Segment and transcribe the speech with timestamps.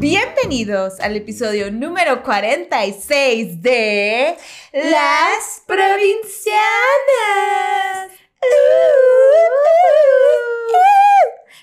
[0.00, 4.36] Bienvenidos al episodio número 46 de
[4.72, 6.62] Las Provincianas.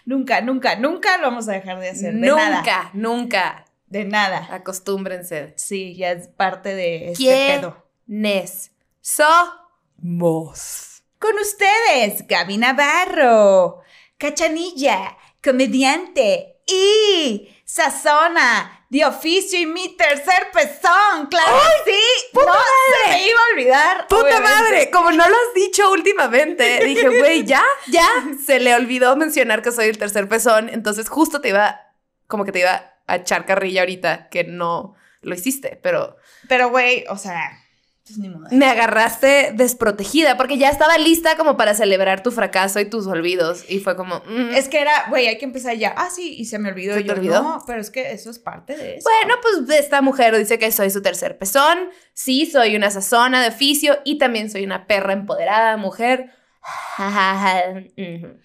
[0.03, 2.13] Nunca, nunca, nunca lo vamos a dejar de hacer.
[2.13, 2.89] De nunca, nada.
[2.91, 3.65] nunca.
[3.87, 4.49] De nada.
[4.51, 5.53] Acostúmbrense.
[5.55, 7.85] Sí, ya es parte de este pedo.
[8.05, 11.03] ¿Quiénes somos?
[11.19, 13.79] Con ustedes, Gaby Navarro,
[14.17, 21.99] Cachanilla, comediante y Sazona, de oficio y mi tercer pezón, claro que sí.
[22.31, 23.17] puta no se madre!
[23.17, 24.07] me iba a olvidar.
[24.07, 24.49] ¡Puta obviamente.
[24.49, 24.91] madre!
[24.91, 28.07] Como no lo has dicho últimamente, dije, güey, ya, ya.
[28.45, 31.81] Se le olvidó mencionar que soy el tercer pezón, entonces justo te iba,
[32.27, 37.03] como que te iba a echar carrilla ahorita que no lo hiciste, pero Pero, güey,
[37.09, 37.64] o sea,
[38.05, 38.45] pues ni modo.
[38.51, 43.65] me agarraste desprotegida porque ya estaba lista como para celebrar tu fracaso y tus olvidos
[43.67, 45.93] y fue como, mm, Es que era, güey, hay que empezar ya.
[45.97, 46.93] Ah, sí, y se me olvidó.
[46.93, 47.41] ¿Se Y te yo, olvidó?
[47.41, 49.09] No, pero es que eso es parte de eso.
[49.09, 51.89] Bueno, pues esta mujer dice que soy su tercer pezón.
[52.13, 56.31] Sí, soy una sazona de oficio y también soy una perra empoderada, mujer.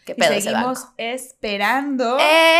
[0.04, 2.18] ¿Qué pedo seguimos esperando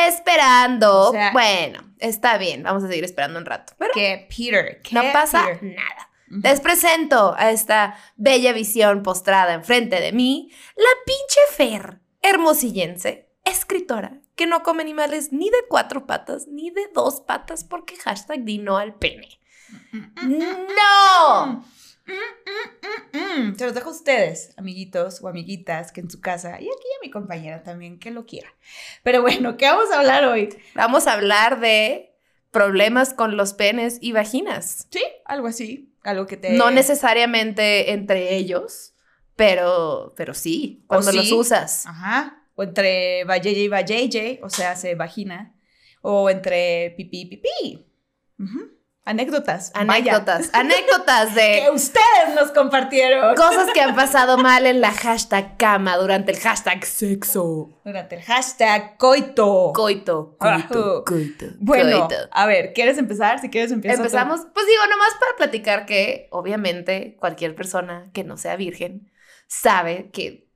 [0.08, 1.08] Esperando.
[1.08, 2.62] O sea- bueno, está bien.
[2.62, 3.74] Vamos a seguir esperando un rato.
[3.78, 4.80] Pero que Peter.
[4.82, 5.62] que no pasa Peter.
[5.76, 6.09] nada.
[6.30, 14.20] Les presento a esta bella visión postrada enfrente de mí, la pinche Fer, hermosillense, escritora,
[14.36, 18.58] que no come animales ni de cuatro patas ni de dos patas porque hashtag di
[18.58, 19.40] no al pene.
[20.22, 21.64] ¡No!
[22.06, 23.56] Mm, mm, mm, mm.
[23.56, 27.02] Se los dejo a ustedes, amiguitos o amiguitas, que en su casa, y aquí a
[27.02, 28.54] mi compañera también, que lo quiera.
[29.02, 30.48] Pero bueno, ¿qué vamos a hablar hoy?
[30.74, 32.10] Vamos a hablar de
[32.50, 34.86] problemas con los penes y vaginas.
[34.90, 36.52] Sí, algo así, algo que te...
[36.52, 38.94] No necesariamente entre ellos,
[39.36, 41.16] pero, pero sí, cuando sí.
[41.16, 41.86] los usas.
[41.86, 45.54] Ajá, o entre vajayjay y vajayjay, o sea, se vagina,
[46.02, 47.86] o entre pipí y pipí.
[48.38, 48.79] Ujú.
[49.04, 49.72] Anécdotas.
[49.86, 51.62] vaya, Anécdotas, anécdotas de...
[51.64, 53.34] que ustedes nos compartieron.
[53.34, 57.80] Cosas que han pasado mal en la hashtag cama durante el hashtag sexo.
[57.84, 59.72] Durante el hashtag coito.
[59.74, 61.46] Coito, coito, coito.
[61.58, 62.28] bueno, coito.
[62.30, 63.40] a ver, ¿quieres empezar?
[63.40, 63.96] Si quieres empezar.
[63.96, 69.10] Empezamos, pues digo, nomás para platicar que obviamente cualquier persona que no sea virgen
[69.46, 70.46] sabe que,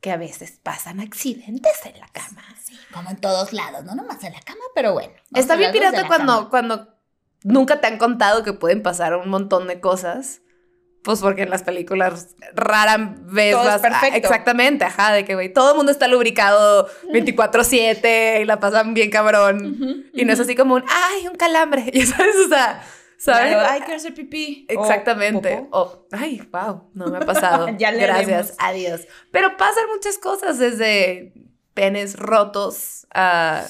[0.00, 2.42] que a veces pasan accidentes en la cama.
[2.92, 5.14] Como en todos lados, no nomás en la cama, pero bueno.
[5.34, 6.50] Está bien pirata cuando, cama.
[6.50, 7.01] cuando
[7.44, 10.42] nunca te han contado que pueden pasar un montón de cosas.
[11.02, 15.72] Pues porque en las películas rara vez Todo es exactamente, ajá, de que güey, todo
[15.72, 20.06] el mundo está lubricado 24/7 y la pasan bien cabrón.
[20.14, 22.84] Y no es así como un, ay, un calambre, ya sabes, o sea,
[23.18, 23.56] ¿sabes?
[23.56, 24.64] Ay, quiero hacer pipí.
[24.68, 25.66] Exactamente.
[25.72, 27.66] O, ay, wow, no me ha pasado.
[27.78, 28.52] Ya le Gracias, haremos.
[28.58, 29.08] adiós.
[29.32, 31.32] Pero pasan muchas cosas desde
[31.74, 33.64] penes rotos a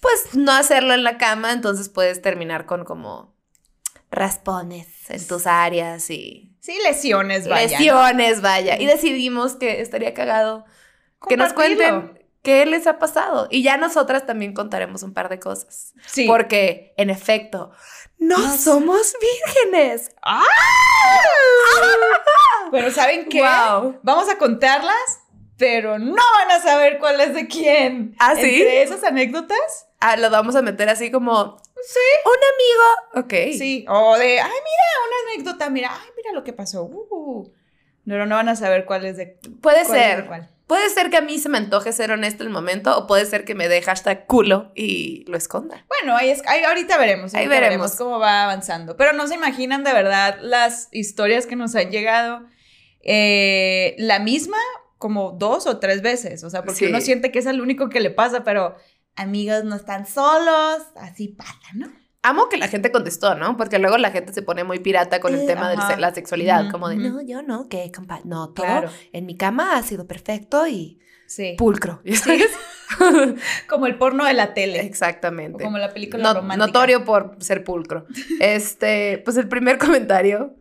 [0.00, 3.34] pues no hacerlo en la cama, entonces puedes terminar con como
[4.10, 7.78] raspones en tus áreas y Sí, lesiones, vaya.
[7.78, 8.78] lesiones, vaya.
[8.78, 10.64] Y decidimos que estaría cagado
[11.28, 13.48] que nos cuenten qué les ha pasado.
[13.50, 15.94] Y ya nosotras también contaremos un par de cosas.
[16.06, 16.26] Sí.
[16.26, 17.70] Porque, en efecto,
[18.18, 20.10] no, No somos vírgenes.
[20.22, 20.42] ¡Ah!
[22.70, 23.40] Pero ¿saben qué?
[23.40, 23.98] Wow.
[24.02, 25.20] Vamos a contarlas,
[25.56, 28.14] pero no van a saber cuál es de quién.
[28.18, 28.42] ¿Ah, sí?
[28.42, 31.98] Entre esas anécdotas, Ah, lo vamos a meter así como sí.
[32.24, 33.26] un amigo.
[33.26, 33.56] Ok.
[33.58, 36.84] Sí, o de, ay, mira, una anécdota, mira, ay, mira lo que pasó.
[36.84, 37.50] Uh.
[38.06, 40.26] Pero no van a saber cuál es de Puede cuál es de ser.
[40.26, 40.48] cuál.
[40.66, 43.44] Puede ser que a mí se me antoje ser honesto el momento o puede ser
[43.44, 45.84] que me dé hashtag culo y lo esconda.
[45.88, 47.34] Bueno, ahí es, ahí ahorita veremos.
[47.34, 47.96] Ahí ahorita veremos.
[47.96, 48.96] cómo va avanzando.
[48.96, 52.42] Pero no se imaginan de verdad las historias que nos han llegado.
[53.02, 54.58] eh, la misma
[54.98, 56.44] como dos o tres veces.
[56.44, 56.84] O sea, porque Sí.
[56.86, 58.76] uno siente que es el único que le pasa, pero
[59.16, 60.78] amigos no están solos.
[60.96, 61.88] Así pasa, ¿no?
[62.22, 63.56] Amo que la gente contestó, ¿no?
[63.56, 66.70] Porque luego la gente se pone muy pirata con el Eh, tema de la sexualidad,
[66.70, 68.90] como de, no, yo no, que compa no, todo Claro.
[69.12, 71.54] en mi cama ha sido perfecto y Sí.
[71.56, 72.02] pulcro.
[73.68, 74.80] Como el porno de la tele.
[74.80, 75.62] O Exactamente.
[75.64, 76.66] como la película No- romántica.
[76.66, 78.04] notorio por ser pulcro.
[78.40, 80.56] Este, pues el primer comentario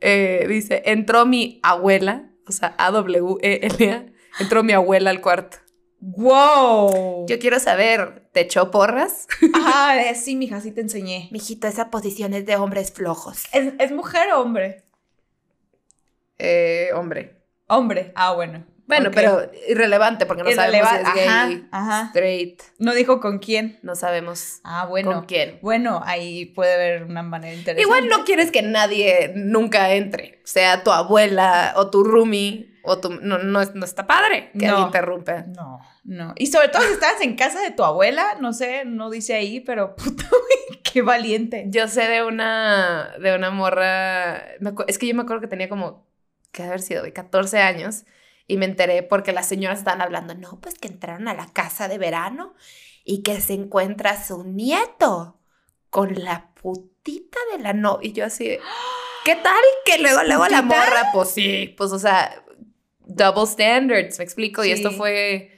[0.00, 4.06] eh, dice, entró mi abuela, o sea, A-W-E-L-A,
[4.40, 5.58] entró mi abuela al cuarto.
[6.00, 7.26] ¡Wow!
[7.26, 9.26] Yo quiero saber, ¿te echó porras?
[9.54, 11.28] Ah, eh, sí, mija, sí te enseñé.
[11.32, 13.44] Mijito, esa posición es de hombres flojos.
[13.52, 14.84] ¿Es, es mujer o hombre?
[16.38, 17.36] Eh, hombre.
[17.66, 18.12] Hombre.
[18.14, 18.64] Ah, bueno.
[18.86, 22.06] Bueno, pero irrelevante porque no sabemos si es gay, Ajá, ajá.
[22.08, 23.78] straight, No dijo con quién.
[23.82, 25.12] no sabemos Ah, bueno.
[25.12, 25.58] con quién.
[25.62, 27.82] Bueno, ahí puede haber una manera interesante.
[27.82, 33.10] Igual no quieres que nadie nunca entre, sea tu abuela o tu roomie o tu...
[33.10, 34.70] No, no, no está padre que No.
[34.70, 35.42] alguien interrumpa.
[35.48, 36.32] No, no.
[36.36, 39.58] Y sobre todo si estabas en casa de tu abuela, no sé, no dice ahí,
[39.58, 41.64] pero puta, güey, qué valiente.
[41.68, 44.36] Yo sé de una, de una morra,
[44.86, 46.06] es que yo me acuerdo que tenía como,
[46.52, 48.04] que haber sido de 14 años,
[48.46, 51.88] y me enteré porque las señoras estaban hablando, no, pues que entraron a la casa
[51.88, 52.54] de verano
[53.04, 55.38] y que se encuentra su nieto
[55.90, 58.08] con la putita de la novia.
[58.08, 58.60] Y yo así, de,
[59.24, 59.60] ¿qué tal?
[59.84, 62.44] Que luego, luego la morra, pues sí, pues o sea,
[63.00, 65.52] double standards, me explico, y esto fue...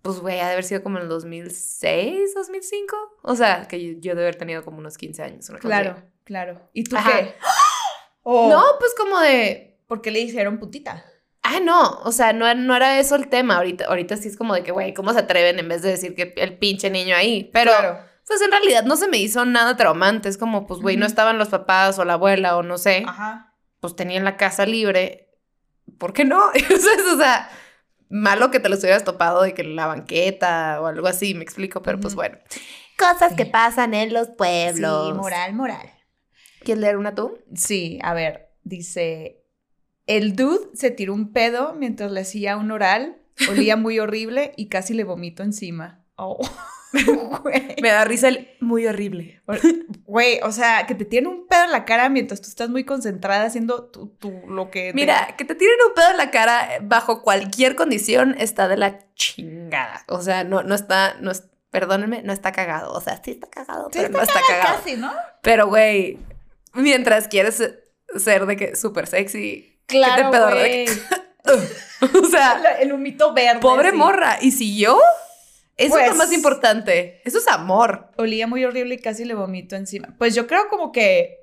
[0.00, 2.96] Pues, güey, ha de haber sido como en el 2006, 2005.
[3.22, 5.48] O sea, que yo, yo de haber tenido como unos 15 años.
[5.50, 5.58] una.
[5.58, 6.70] Claro, claro.
[6.72, 7.10] ¿Y tú Ajá.
[7.18, 7.34] qué?
[8.22, 9.78] Oh, No, pues como de.
[9.86, 11.04] porque le dijeron putita.
[11.50, 12.00] Ah, no.
[12.04, 13.56] O sea, no, no era eso el tema.
[13.56, 16.14] Ahorita, ahorita sí es como de que, güey, ¿cómo se atreven en vez de decir
[16.14, 17.50] que el pinche niño ahí?
[17.54, 17.98] Pero, Claro.
[18.26, 20.28] pues en realidad no se me hizo nada traumante.
[20.28, 23.04] Es como, pues, güey, no estaban los papás o la abuela o no sé.
[23.06, 23.54] Ajá.
[23.80, 25.30] Pues tenían la casa libre.
[25.98, 26.50] ¿Por qué no?
[26.54, 27.48] Entonces, o sea,
[28.10, 31.44] malo que te los hubieras topado de que en la banqueta o algo así, me
[31.44, 31.80] explico.
[31.82, 32.36] Pero, pues bueno.
[32.98, 35.08] Cosas que pasan en los pueblos.
[35.08, 35.90] Sí, moral, moral.
[36.64, 37.38] ¿Quieres leer una tú?
[37.54, 39.44] Sí, a ver, dice,
[40.08, 43.18] el dude se tiró un pedo mientras le hacía un oral,
[43.48, 46.04] olía muy horrible y casi le vomito encima.
[46.16, 46.40] Oh.
[47.82, 49.42] Me da risa el muy horrible.
[50.06, 52.84] Güey, o sea, que te tiene un pedo en la cara mientras tú estás muy
[52.84, 54.88] concentrada haciendo tu, tu- lo que...
[54.88, 58.78] te- Mira, que te tiren un pedo en la cara bajo cualquier condición está de
[58.78, 60.04] la chingada.
[60.08, 62.92] O sea, no, no está, no es, perdónenme, no está cagado.
[62.92, 64.78] O sea, sí está cagado, Sí, pero no está cagado.
[64.78, 65.12] Casi, ¿no?
[65.42, 66.18] Pero, güey,
[66.72, 67.62] mientras quieres
[68.16, 70.86] ser de que súper sexy, Claro, güey.
[72.22, 73.60] o sea, El humito verde.
[73.60, 73.96] pobre sí.
[73.96, 74.38] morra.
[74.40, 75.00] ¿Y si yo?
[75.76, 77.20] Eso es lo Pues- más importante.
[77.24, 78.10] Eso es amor.
[78.16, 80.14] Olía muy horrible y casi le vomito encima.
[80.18, 81.38] Pues yo creo como que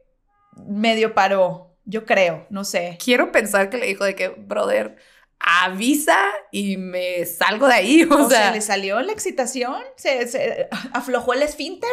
[0.68, 1.76] medio paró.
[1.86, 2.98] Yo creo, no sé.
[3.04, 4.96] Quiero pensar que le dijo de que, brother,
[5.40, 6.18] avisa
[6.52, 8.04] y me salgo de ahí.
[8.12, 11.92] O, O, sea, sea, le salió la excitación, se, se aflojó el esfínter.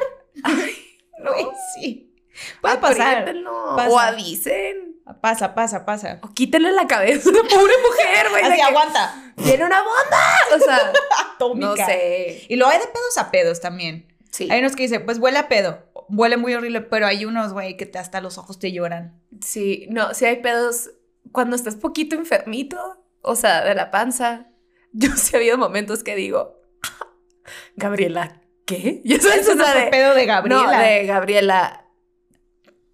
[1.22, 1.32] no.
[1.32, 2.14] Güey, sí.
[2.62, 3.34] Puede pasar.
[3.76, 3.88] Pasa.
[3.90, 4.91] O avisen.
[5.20, 6.20] Pasa, pasa, pasa.
[6.22, 8.44] O quítenle la cabeza a la pobre mujer, güey.
[8.44, 9.32] Así aguanta.
[9.36, 10.22] Tiene una bomba.
[10.54, 10.92] O sea,
[11.34, 11.66] Atómica.
[11.66, 12.44] no sé.
[12.48, 14.06] Y luego hay de pedos a pedos también.
[14.30, 14.48] Sí.
[14.50, 15.90] Hay unos que dicen, pues huele a pedo.
[16.08, 19.20] Huele muy horrible, pero hay unos, güey, que te, hasta los ojos te lloran.
[19.40, 20.90] Sí, no, sí hay pedos.
[21.32, 22.78] Cuando estás poquito enfermito,
[23.22, 24.48] o sea, de la panza,
[24.92, 26.60] yo sí ha habido momentos que digo,
[27.76, 29.00] Gabriela, ¿qué?
[29.04, 30.62] Y eso es Eso no una de, pedo de Gabriela.
[30.64, 31.81] No, de Gabriela,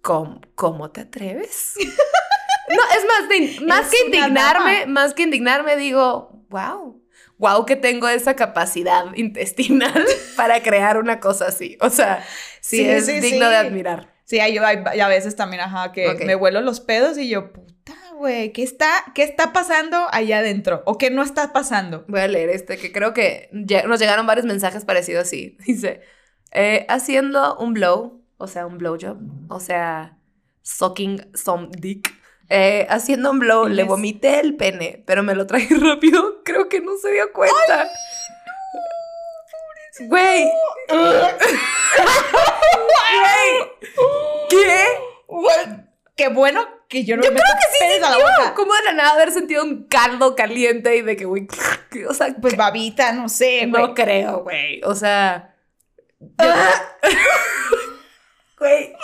[0.01, 1.73] ¿cómo, cómo te atreves?
[1.79, 7.01] no, es más, de- más Es que indignarme, más que indignarme, digo, wow,
[7.37, 10.05] wow que tengo esa capacidad intestinal
[10.35, 11.77] para crear una cosa así.
[11.81, 12.25] O sea,
[12.61, 13.51] sí, Sí, es sí, digno sí.
[13.51, 14.13] de admirar.
[14.25, 18.53] Sí, hay a veces también, ajá, que me vuelo los pedos y yo, puta, güey,
[18.53, 20.83] ¿qué está, ¿qué está pasando allá adentro?
[20.85, 22.05] ¿O qué no está pasando?
[22.07, 25.57] Voy a leer este, que creo que ya- nos llegaron varios mensajes parecidos así.
[25.65, 26.01] Dice,
[26.51, 29.17] eh, haciendo un blow, o sea, un blowjob,
[29.49, 30.17] o sea,
[30.63, 32.11] sucking some dick.
[32.49, 36.41] Eh, haciendo un blow, le vomité el pene, pero me lo traje rápido.
[36.43, 37.87] Creo que no se dio cuenta.
[40.07, 40.49] Güey.
[42.89, 43.71] Güey.
[44.49, 44.85] ¿Qué?
[46.15, 48.53] Qué bueno que yo no Yo me a la boca.
[48.55, 51.47] ¿Cómo de la nada haber sentido un caldo caliente y de que, güey,
[52.09, 53.67] o sea, Pues babita, no sé.
[53.67, 54.81] No creo, güey.
[54.83, 55.55] O sea.
[56.19, 56.53] yo-
[58.59, 58.93] Güey.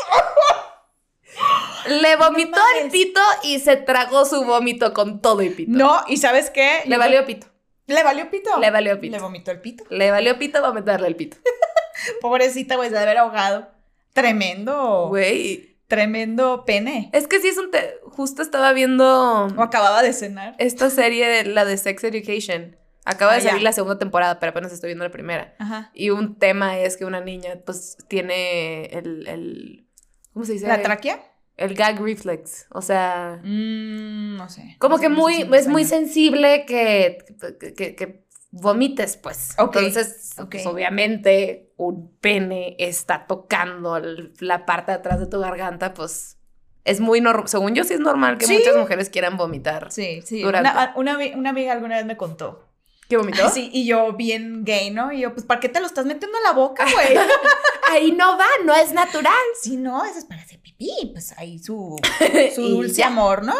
[1.88, 5.72] Le vomitó el pito y se tragó su vómito con todo y pito.
[5.72, 6.82] No, ¿y sabes qué?
[6.86, 7.48] Le valió pito.
[7.88, 8.58] ¿Le valió pito?
[8.60, 9.12] Le valió pito.
[9.16, 9.84] Le vomitó el pito.
[9.90, 11.38] Le valió pito vomitarle el pito.
[12.22, 13.68] Pobrecita, güey, se debe haber ahogado.
[14.14, 15.08] Tremendo.
[15.10, 15.76] Güey.
[15.88, 17.10] Tremendo pene.
[17.14, 17.70] Es que sí es un.
[17.70, 20.56] te- Justo estaba viendo O acababa de cenar.
[20.58, 22.76] esta serie, la de Sex Education.
[23.06, 23.50] Acaba de Ah, ya.
[23.52, 25.54] salir la segunda temporada, pero apenas estoy viendo la primera.
[25.60, 25.92] Ajá.
[25.94, 29.28] Y un tema es que una niña, pues, tiene el.
[29.28, 29.88] el
[30.34, 30.68] ¿Cómo se dice?
[30.68, 31.20] ¿La tráquea?
[31.56, 32.66] El gag reflex.
[32.72, 33.40] O sea.
[33.44, 34.76] Mm, no sé.
[34.80, 37.20] Como No que sé, muy, es muy sensible que,
[37.60, 39.54] que, que- que vomites, pues.
[39.60, 45.40] Ok, Entonces, pues, obviamente, un pene está tocando el- la parte de atrás de tu
[45.40, 46.38] garganta, pues
[46.86, 47.48] es muy normal.
[47.48, 48.54] Según yo, sí es normal que Sí.
[48.58, 49.92] muchas mujeres quieran vomitar.
[49.92, 50.42] Sí, sí.
[50.42, 50.70] Durante.
[50.96, 52.68] Una, una amiga alguna vez me contó
[53.08, 53.50] ¿Qué vomitó?
[53.56, 55.12] Sí, y yo bien gay, ¿no?
[55.12, 57.18] Y yo, pues, ¿para qué te lo estás metiendo en la boca, güey?
[57.90, 59.34] Ahí no va, no es natural.
[59.62, 61.96] Sí, no, eso es para hacer pipí, pues ahí su,
[62.56, 63.54] su dulce amor, ¿no?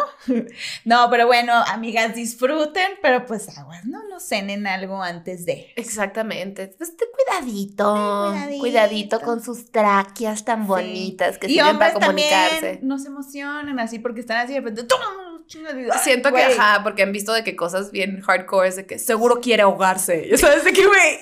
[0.84, 5.72] No, pero bueno, amigas, disfruten, pero pues aguas, no lo cenen algo antes de.
[5.76, 6.74] Exactamente.
[6.76, 8.60] Pues ten cuidadito, cuidadito.
[8.60, 9.20] cuidadito.
[9.20, 12.60] con sus tráqueas tan bonitas que y sirven para comunicarse.
[12.60, 14.82] también no se emocionen así porque están así de repente.
[14.82, 14.98] ¡tum!
[15.46, 18.86] Chinga de- ¡Ay, Siento que, ajá, porque han visto de que cosas bien hardcore de
[18.86, 20.26] que seguro quiere ahogarse.
[20.30, 21.18] Ya sabes de que, güey,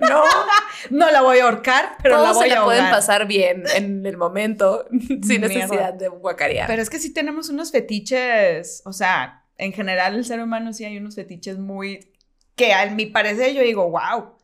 [0.00, 0.22] no.
[0.90, 3.64] No la voy a ahorcar, pero la Todos voy se a la pueden pasar bien
[3.74, 5.48] en el momento sin Mierda.
[5.48, 6.66] necesidad de guacarear.
[6.66, 10.84] Pero es que sí tenemos unos fetiches, o sea, en general el ser humano sí
[10.84, 12.12] hay unos fetiches muy
[12.56, 14.36] que a mi parecer yo digo, wow.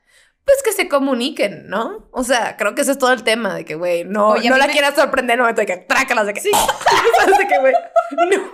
[0.45, 2.07] Pues que se comuniquen, ¿no?
[2.13, 4.59] O sea, creo que ese es todo el tema de que, güey, no, Oye, no
[4.59, 6.43] la me- quieras sorprender en el momento de que trácalas, de que.
[6.43, 6.51] Sí.
[7.19, 7.73] ¿Sabes de que, güey?
[8.31, 8.53] No.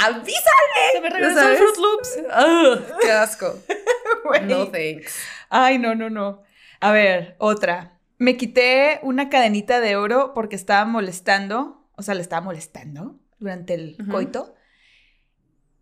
[0.00, 0.90] ¡Avísale!
[0.92, 2.18] Se me el Fruit Loops.
[2.18, 3.54] Ugh, ¡Qué asco!
[4.42, 5.14] No thanks.
[5.50, 6.42] Ay, no, no, no.
[6.80, 7.98] A ver, otra.
[8.18, 13.74] Me quité una cadenita de oro porque estaba molestando, o sea, le estaba molestando durante
[13.74, 14.54] el coito.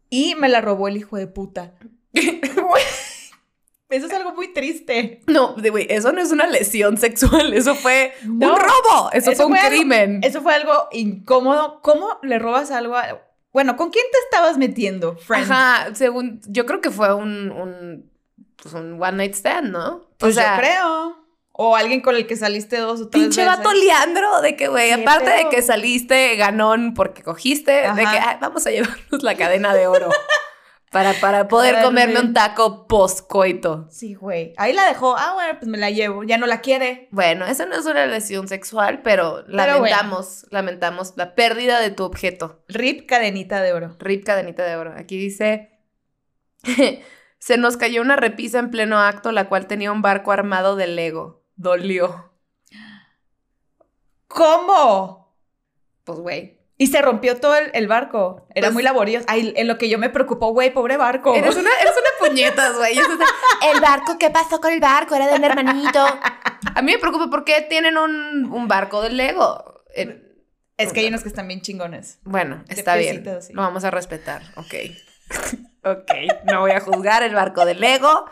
[0.08, 1.74] Y me la robó el hijo de puta.
[3.90, 5.20] Eso es algo muy triste.
[5.26, 9.32] No, de- güey, eso no es una lesión sexual, eso fue No, un robo, eso,
[9.32, 10.20] eso fue un fue algo- crimen.
[10.22, 11.80] Eso fue algo incómodo.
[11.82, 13.20] ¿Cómo le robas algo a...
[13.52, 15.50] Bueno, ¿con quién te estabas metiendo, friend?
[15.50, 18.10] Ajá, según, yo creo que fue un, un,
[18.62, 20.02] pues un one night stand, ¿no?
[20.18, 21.16] Pues yo creo.
[21.52, 23.58] O alguien con el que saliste dos o tres Pinche veces.
[23.58, 28.06] vato liandro, de que, güey, ¿Qué aparte de que saliste ganón porque cogiste, de que
[28.18, 30.08] "Ay, vamos a llevarnos la cadena de oro
[30.90, 32.26] para, para poder Ay, comerme güey.
[32.26, 33.86] un taco post-coito.
[33.90, 34.52] Sí, güey.
[34.56, 35.16] Ahí la dejó.
[35.16, 36.24] Ah, bueno, pues me la llevo.
[36.24, 37.08] Ya no la quiere.
[37.12, 42.64] Bueno, eso no es una lesión sexual, pero, lamentamos, lamentamos la pérdida de tu objeto.
[42.66, 43.96] Rip cadenita de oro.
[44.00, 44.92] Rip cadenita de oro.
[44.96, 45.78] Aquí dice,
[47.38, 50.88] se nos cayó una repisa en pleno acto, la cual tenía un barco armado de
[50.88, 51.44] Lego.
[51.54, 52.32] Dolió.
[54.26, 55.36] ¿Cómo?
[56.02, 56.59] Pues, güey.
[56.82, 58.46] Y se rompió todo el, el barco.
[58.54, 59.26] Era Pues- muy laborioso.
[59.28, 61.34] Ay, en lo que yo me preocupó, güey, pobre barco.
[61.34, 62.96] Eres una, eres una puñetas, güey.
[63.70, 65.14] El barco, ¿qué pasó con el barco?
[65.14, 66.00] Era de mi hermanito.
[66.74, 69.82] A mí me preocupa por qué tienen un, un barco de Lego.
[69.94, 70.22] Eh,
[70.78, 72.18] Es que hay unos que están bien chingones.
[72.24, 73.24] bueno, está bien.
[73.42, 73.52] sí.
[73.52, 74.40] Lo vamos a respetar.
[74.56, 74.74] Ok.
[75.84, 76.10] ok.
[76.50, 78.24] No voy a juzgar el barco de Lego.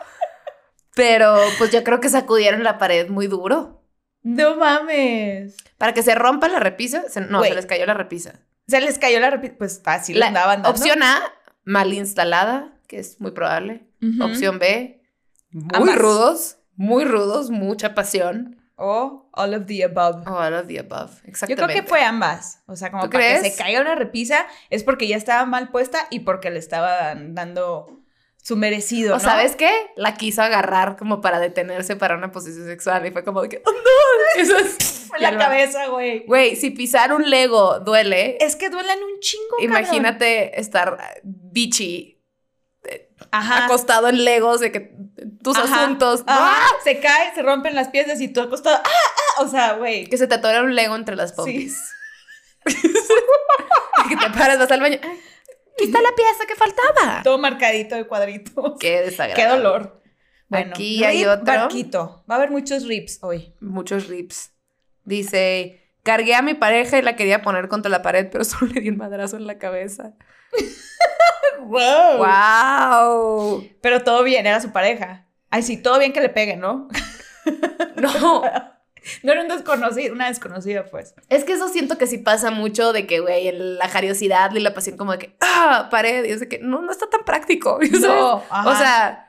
[0.95, 3.78] Pero pues yo creo que sacudieron la pared muy duro.
[4.21, 5.55] No mames.
[5.77, 7.03] Para que se rompa la repisa.
[7.09, 8.39] se- no, se les cayó la repisa.
[8.67, 9.53] Se les cayó la repisa.
[9.57, 10.69] Pues fácil, La andaban dando.
[10.77, 11.21] opción A,
[11.63, 13.87] mal instalada, que es muy probable.
[14.21, 15.01] Opción B,
[15.51, 15.95] muy Ambas.
[15.97, 18.55] rudos, muy rudos, mucha pasión.
[18.81, 20.25] O all of the above.
[20.27, 21.63] O all of the above, Yo exactamente.
[21.73, 22.61] creo que fue ambas.
[22.65, 23.53] O sea, como ¿Tú para que crees?
[23.55, 27.99] se caiga una repisa es porque ya estaba mal puesta y porque le estaban dando
[28.41, 29.23] su merecido, O ¿no?
[29.23, 29.69] sabes qué?
[29.95, 33.61] La quiso agarrar como para detenerse para una posición sexual y fue como de que,
[33.65, 33.79] ¡oh, no!
[34.41, 35.05] Eso es...
[35.09, 36.23] Fue la cabeza, güey.
[36.27, 39.77] Güey, si pisar un Lego duele, Es que duelen un chingo, cabrón.
[39.79, 42.21] imagínate estar bichi
[43.31, 43.65] Ajá.
[43.65, 44.93] acostado en Legos de que
[45.43, 45.83] tus Ajá.
[45.83, 46.61] asuntos, Ajá.
[46.83, 48.77] Se cae, se rompen las piezas y tú acostado.
[48.77, 48.89] ¡Ah!
[48.89, 49.41] ah!
[49.43, 50.05] O sea, güey.
[50.05, 51.77] que se te atora un Lego entre las pompis.
[52.65, 54.99] que te paras, vas al baño.
[55.79, 57.23] Aquí está la pieza que faltaba.
[57.23, 58.73] Todo marcadito de cuadritos.
[58.79, 59.43] Qué desagradable.
[59.43, 60.01] Qué dolor.
[60.49, 61.45] Bueno, Aquí hay otro.
[61.45, 62.25] barquito.
[62.29, 63.53] Va a haber muchos rips hoy.
[63.61, 64.51] Muchos rips.
[65.05, 68.81] Dice, cargué a mi pareja y la quería poner contra la pared, pero solo le
[68.81, 70.15] di un madrazo en la cabeza.
[71.61, 72.17] ¡Wow!
[72.17, 73.69] ¡Wow!
[73.81, 75.27] Pero todo bien, era su pareja.
[75.49, 76.87] Ay, sí, todo bien que le peguen, ¿no?
[77.95, 78.43] No,
[79.23, 81.15] No era un desconocido, una desconocida, pues.
[81.29, 84.73] es que eso siento que sí pasa mucho de que, güey, la jariosidad y la
[84.73, 87.79] pasión como de que, ah, pared, y es de que no, no está tan práctico.
[87.83, 88.01] ¿sabes?
[88.01, 88.69] No, ajá.
[88.69, 89.25] O sea,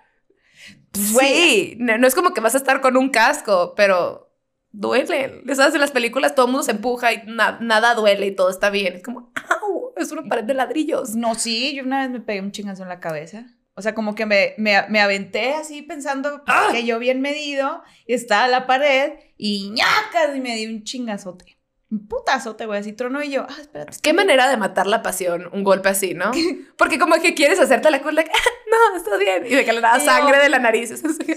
[1.12, 1.28] Güey.
[1.34, 4.32] sí, no, no es como que vas a estar con un casco, pero
[4.72, 5.42] duele.
[5.54, 8.50] Sabes, en las películas todo el mundo se empuja y na- nada duele y todo
[8.50, 8.94] está bien.
[8.96, 9.92] Es como, ¡au!
[9.96, 11.14] Es una pared de ladrillos.
[11.14, 13.46] No, sí, yo una vez me pegué un chingazo en la cabeza.
[13.80, 16.68] O sea, como que me, me, me aventé así pensando pues, ¡Ah!
[16.70, 21.56] que yo bien medido y estaba la pared y ñacas y me di un chingazote.
[21.90, 23.96] Un putazote, güey, así trono y yo, ah, espérate.
[24.02, 26.30] Qué manera de matar la pasión, un golpe así, ¿no?
[26.76, 29.46] Porque como que quieres hacerte la cola, no, está bien.
[29.46, 30.90] Y de que le da yo- sangre de la nariz.
[30.90, 31.34] Es así.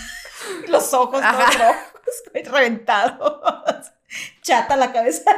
[0.68, 3.90] Los ojos todos rojos, reventados.
[4.42, 5.30] Chata la cabeza.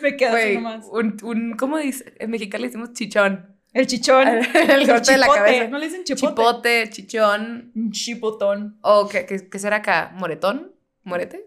[0.00, 0.86] me quedo así nomás.
[0.90, 2.14] un, un, ¿cómo dice?
[2.20, 3.59] En Mexicali le decimos chichón.
[3.72, 4.26] El chichón.
[4.54, 5.68] El corte de la cabeza.
[5.68, 6.26] ¿No le dicen chipote?
[6.26, 7.72] Chipote, chichón.
[7.92, 8.78] Chipotón.
[8.82, 10.10] ¿O qué, qué- qué será acá?
[10.14, 10.72] ¿Moretón?
[11.04, 11.46] ¿Morete?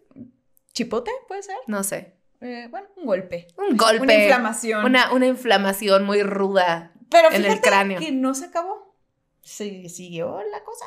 [0.74, 1.56] ¿Chipote puede ser?
[1.68, 2.16] No sé.
[2.42, 3.48] Eh, bueno, un golpe.
[3.58, 4.02] Un golpe.
[4.04, 4.86] Una inflamación.
[4.86, 6.92] Una, una inflamación muy ruda.
[7.10, 8.00] Pero en el fíjate cráneo.
[8.00, 8.96] que no se acabó.
[9.42, 10.86] Sí, siguió la cosa.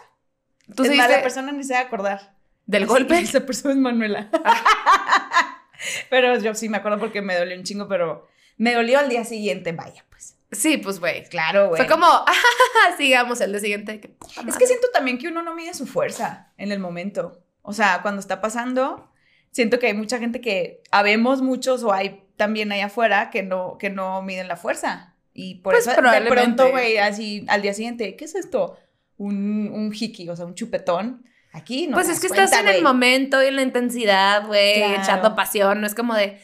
[0.75, 2.35] ¿Tú es más, la persona ni se va a acordar.
[2.67, 3.15] del Así golpe?
[3.19, 4.29] que Esa persona es Manuela.
[6.11, 8.27] pero yo sí me acuerdo porque me dolió un chingo, pero
[8.57, 10.36] me dolió al día siguiente, vaya, pues.
[10.53, 11.25] Sí, pues, güey.
[11.29, 11.83] Claro, güey.
[11.83, 12.07] Fue como,
[12.99, 14.01] sigamos el día siguiente.
[14.01, 14.59] que puta Es madre.
[14.59, 17.43] que siento también que uno no mide su fuerza en el momento.
[17.63, 19.11] O sea, cuando está pasando,
[19.51, 23.77] siento que hay mucha gente que habemos muchos o hay también allá afuera que no,
[23.79, 25.15] que no miden la fuerza.
[25.35, 28.79] Y por Pues eso de pronto, güey, así al día siguiente, ¿qué es esto?
[29.19, 31.25] Un, un hiki, o sea, un chupetón.
[31.53, 32.83] Aquí no Pues es que estás cuenta, en el güey.
[32.85, 35.03] momento y en la intensidad, güey, Claro.
[35.03, 35.81] echando pasión.
[35.81, 36.39] No es como de,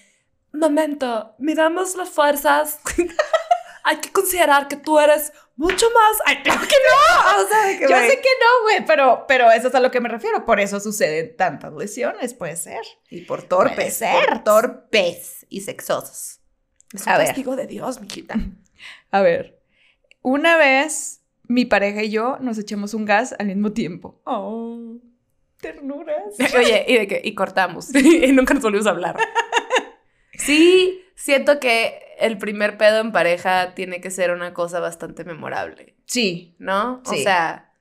[0.52, 2.80] momento, miramos las fuerzas.
[3.84, 6.18] Hay que considerar que tú eres mucho más.
[6.26, 7.42] Ay, claro que no.
[7.44, 9.90] O sea, de que, Yo sé que no, güey, pero, pero eso es a lo
[9.90, 10.44] que me refiero.
[10.44, 12.82] Por eso suceden tantas lesiones, puede ser.
[13.10, 13.94] Y por Puede torpes.
[13.94, 14.26] ser.
[14.28, 16.40] Por torpes y sexosos.
[16.94, 17.26] Es un A ver.
[17.28, 18.34] castigo de Dios, mijita.
[19.10, 19.60] A ver,
[20.22, 24.20] una vez mi pareja y yo nos echamos un gas al mismo tiempo.
[24.24, 24.96] Oh,
[25.60, 26.34] ternuras.
[26.56, 27.94] Oye, y de que, y cortamos.
[27.94, 29.16] y nunca nos volvimos a hablar.
[30.34, 35.96] Sí, siento que el primer pedo en pareja tiene que ser una cosa bastante memorable,
[36.06, 37.02] Sí, ¿no?
[37.06, 37.22] O Sí.
[37.22, 37.72] sea,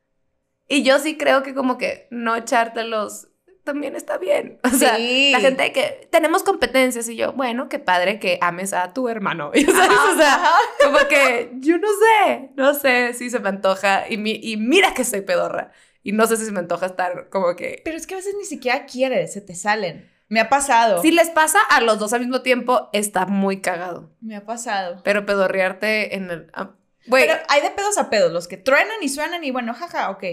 [0.67, 3.27] y yo sí creo que como que no echártelos
[3.63, 4.60] también está bien.
[4.63, 5.31] O sea, Sí.
[5.31, 9.51] la gente que tenemos competencias y yo, bueno, qué padre que ames a tu hermano.
[9.55, 10.51] O sea, Ajá.
[10.83, 14.93] como que yo no sé, no sé si se me antoja y, mi- y mira
[14.93, 15.71] que soy pedorra
[16.03, 17.81] y no sé si se me antoja estar como que...
[17.86, 20.10] Pero es que a veces ni siquiera quieres, se te salen.
[20.31, 21.01] Me ha pasado.
[21.01, 24.09] Si les pasa a los dos al mismo tiempo, está muy cagado.
[24.21, 25.01] Me ha pasado.
[25.03, 26.50] Pero pedorrearte en el...
[26.53, 26.71] ah,
[27.05, 30.09] Güey, Pero hay de pedos a pedos, los que truenan y suenan y bueno, jaja,
[30.09, 30.23] ok.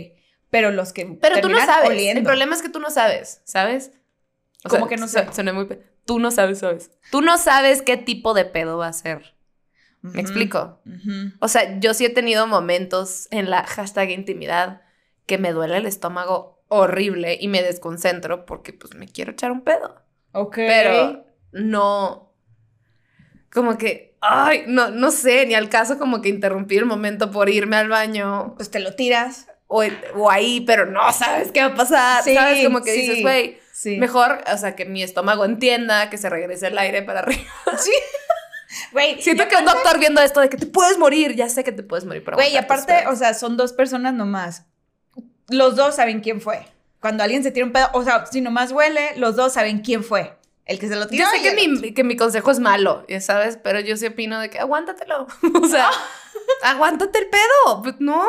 [0.51, 1.91] Pero los que pero tú no sabes.
[1.91, 2.21] oliendo.
[2.21, 3.91] El problema es que tú no sabes, ¿sabes?
[4.65, 5.27] O ¿Cómo sea, que no sé?
[5.33, 5.67] Suena muy...
[6.05, 6.93] Tú no sabes, ¿sabes?
[7.11, 9.35] Tú no sabes qué tipo de pedo va a ser.
[10.01, 10.81] ¿Me explico?
[11.41, 14.83] O sea, yo sí he tenido momentos en la hashtag intimidad
[15.27, 19.63] que me duele el estómago horrible y me desconcentro porque pues me quiero echar un
[19.63, 20.03] pedo.
[20.33, 20.57] Ok.
[20.57, 22.33] Pero no,
[23.53, 27.49] como que, ay, no, no sé, ni al caso como que interrumpí el momento por
[27.49, 29.47] irme al baño Pues te lo tiras.
[29.67, 29.83] o,
[30.15, 32.65] o ahí, pero no sabes qué va a pasar, Sí, ¿sabes?
[32.65, 33.01] Como que sí.
[33.01, 33.97] dices, güey, Sí.
[33.97, 37.43] mejor, o sea, que mi estómago entienda que se regrese el aire para arriba.
[37.79, 37.93] Sí.
[38.93, 41.73] Güey, Siento que un doctor viendo esto de que te puedes morir, ya sé que
[41.73, 44.67] te puedes morir, pero Güey, y aparte, o sea, son dos personas nomás.
[45.49, 46.67] Los dos saben quién fue.
[47.01, 50.03] Cuando alguien se tira un pedo, o sea, si nomás huele, los dos saben quién
[50.03, 50.37] fue.
[50.65, 51.25] El que se lo tiró.
[51.25, 54.39] Yo sé que mi, que mi consejo es malo, ya sabes, pero yo sí opino
[54.39, 55.27] de que aguántatelo.
[55.63, 55.91] o sea,
[56.63, 57.83] aguántate el pedo.
[57.83, 58.23] Pues no.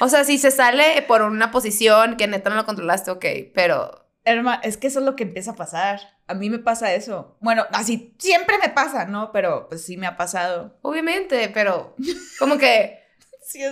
[0.00, 4.04] O sea, si se sale por una posición que neta no lo controlaste, ok, pero
[4.24, 6.00] Herma, es que eso es lo que empieza a pasar.
[6.26, 7.36] A mí me pasa eso.
[7.40, 9.32] Bueno, así siempre me pasa, ¿no?
[9.32, 10.78] Pero pues sí me ha pasado.
[10.82, 11.94] obviamente, pero
[12.38, 13.03] como que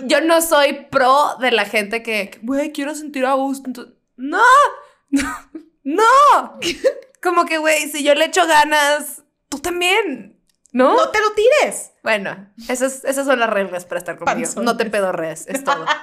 [0.05, 3.67] Yo no soy pro de la gente que, güey, quiero sentir a gusto.
[3.67, 4.41] entonces- no,
[5.83, 6.59] no.
[7.21, 10.39] Como que, güey, si yo le echo ganas, tú también,
[10.71, 10.95] ¿no?
[10.95, 11.91] no te lo tires.
[12.03, 14.39] Bueno, esas, esas son las reglas para estar conmigo.
[14.39, 14.65] Panzones.
[14.65, 15.85] No te pedorrees, es todo.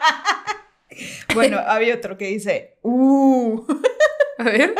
[1.35, 3.65] Bueno, había otro que dice, uh,
[4.39, 4.75] A ver.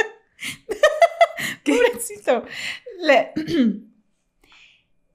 [1.65, 2.45] pobrecito.
[2.99, 3.33] Le,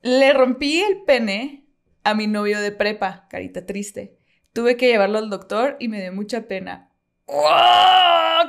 [0.01, 1.64] le rompí el pene
[2.05, 4.17] a mi novio de prepa, carita triste.
[4.53, 6.89] Tuve que llevarlo al doctor y me dio mucha pena.
[7.25, 8.43] ¡Oh!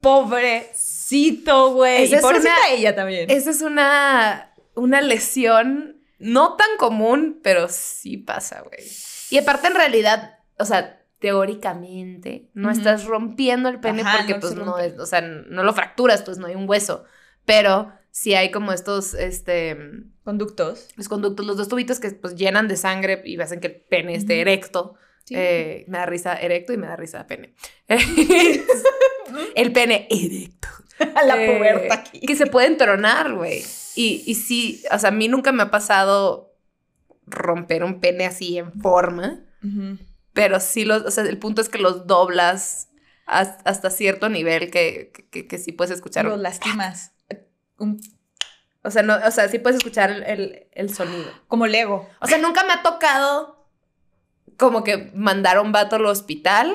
[0.00, 2.04] Pobrecito, güey.
[2.04, 3.30] Esa Y es pobrecita una- ella también.
[3.30, 8.86] Esa es una, una lesión no tan común, pero sí pasa, güey.
[9.30, 14.40] Y aparte, en realidad, o sea, teóricamente, no estás rompiendo el pene Ajá, porque, no
[14.40, 17.04] pues, no es, o sea, no lo fracturas, pues no hay un hueso.
[17.44, 19.76] Pero sí hay como estos, este,
[20.24, 20.88] Conductos.
[20.96, 24.14] los conductos, los dos tubitos que, pues, llenan de sangre y hacen que el pene
[24.14, 24.94] esté erecto.
[25.24, 25.34] Sí.
[25.36, 27.54] Eh, me da risa erecto y me da risa pene.
[29.54, 30.68] el pene erecto.
[31.14, 32.20] a la Eh, puberta aquí.
[32.20, 33.62] Que se pueden tronar, güey.
[33.94, 36.54] Y, y sí, o sea, a mí nunca me ha pasado
[37.26, 39.40] romper un pene así en forma,
[40.32, 42.88] pero sí, los, o sea, el punto es que los doblas
[43.26, 46.24] has- hasta cierto nivel que, que, que sí puedes escuchar.
[46.24, 47.12] Los lastimas.
[47.78, 48.00] Un-
[48.82, 51.30] o, sea, no, o sea, sí puedes escuchar el, el- sonido.
[51.48, 52.08] como Lego.
[52.20, 53.66] O sea, nunca me ha tocado
[54.56, 56.74] como que mandar a un vato al hospital,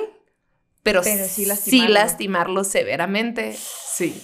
[0.82, 1.94] pero, Pero sí sí, lastimarlo.
[1.94, 3.56] lastimarlo severamente.
[3.56, 4.22] Sí.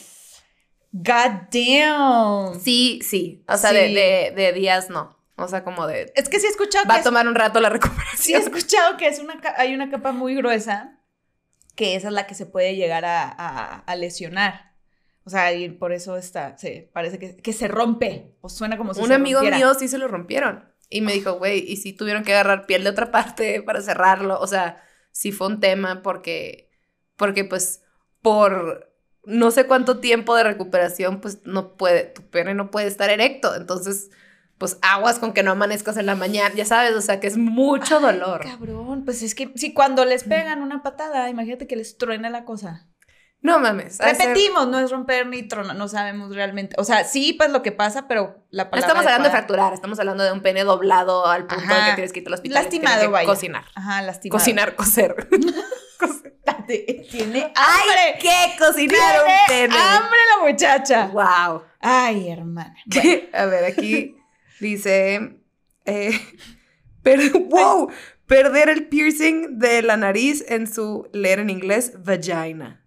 [0.93, 2.61] God damn.
[2.61, 3.45] Sí, sí.
[3.49, 3.95] O sea, de, Sí.
[3.95, 5.19] de, de días no.
[5.37, 6.13] O sea, como de...
[6.17, 7.79] Es que sí he escuchado Va que a es- tomar un rato la sí he
[7.79, 8.43] recuperación.
[8.43, 10.99] escuchado que es una hay una capa muy gruesa
[11.77, 14.70] que esa es la que se puede llegar a, a- a lesionar.
[15.25, 18.95] O sea, y por eso está, se parece que, que se rompe o suena como
[18.95, 19.57] si un se amigo rompiera.
[19.57, 20.65] mío sí se lo rompieron.
[20.89, 24.41] Y me dijo, güey, ¿y si tuvieron que agarrar piel de otra parte para cerrarlo?
[24.41, 26.71] O sea, sí fue un tema porque,
[27.17, 27.83] porque pues
[28.23, 28.91] por
[29.25, 33.55] no sé cuánto tiempo de recuperación, pues no puede, tu pene no puede estar erecto.
[33.55, 34.11] Entonces,
[34.59, 37.37] pues aguas con que no amanezcas en la mañana, ya sabes, o sea, que es
[37.37, 38.43] mucho dolor.
[38.45, 42.45] Cabrón, pues es que si cuando les pegan una patada, imagínate que les truena la
[42.45, 42.90] cosa.
[43.43, 43.97] No mames.
[43.97, 46.77] ser- Repetimos, no es romper ni tronar, no sabemos realmente.
[46.79, 48.87] O sea, sí, pues lo que pasa, pero la No palabra.
[48.89, 51.87] estamos hablando de fracturar, estamos hablando de un pene doblado al punto Ajá.
[51.91, 52.63] que tienes que ir al hospital.
[52.63, 53.27] Lastimado, que vaya.
[53.27, 53.65] Cocinar.
[53.75, 54.39] Ajá, lastimado.
[54.39, 55.29] Cocinar, coser.
[57.11, 58.19] Tiene ¡Ay, hambre.
[58.21, 58.57] qué!
[58.59, 59.77] Cocinar un pene.
[59.77, 61.07] hambre la muchacha.
[61.09, 61.63] ¡Wow!
[61.81, 62.75] Ay, hermana.
[62.87, 64.17] Bueno, A ver, aquí
[64.61, 65.41] dice.
[65.87, 66.21] eh,
[67.03, 67.91] per- ¡Wow!
[68.27, 72.80] Perder el piercing de la nariz en su leer en inglés, vagina.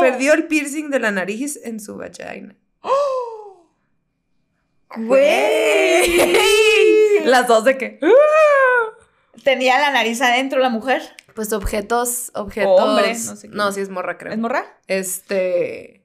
[0.00, 2.54] Perdió el piercing de la nariz en su vagina.
[4.96, 6.34] Güey.
[7.24, 8.00] Las dos de que.
[9.44, 11.02] Tenía la nariz adentro la mujer.
[11.34, 12.80] Pues objetos, objetos.
[12.80, 13.54] Hombre, no sé qué.
[13.54, 14.32] No, sí es morra, creo.
[14.32, 14.64] ¿Es morra?
[14.88, 16.04] Este.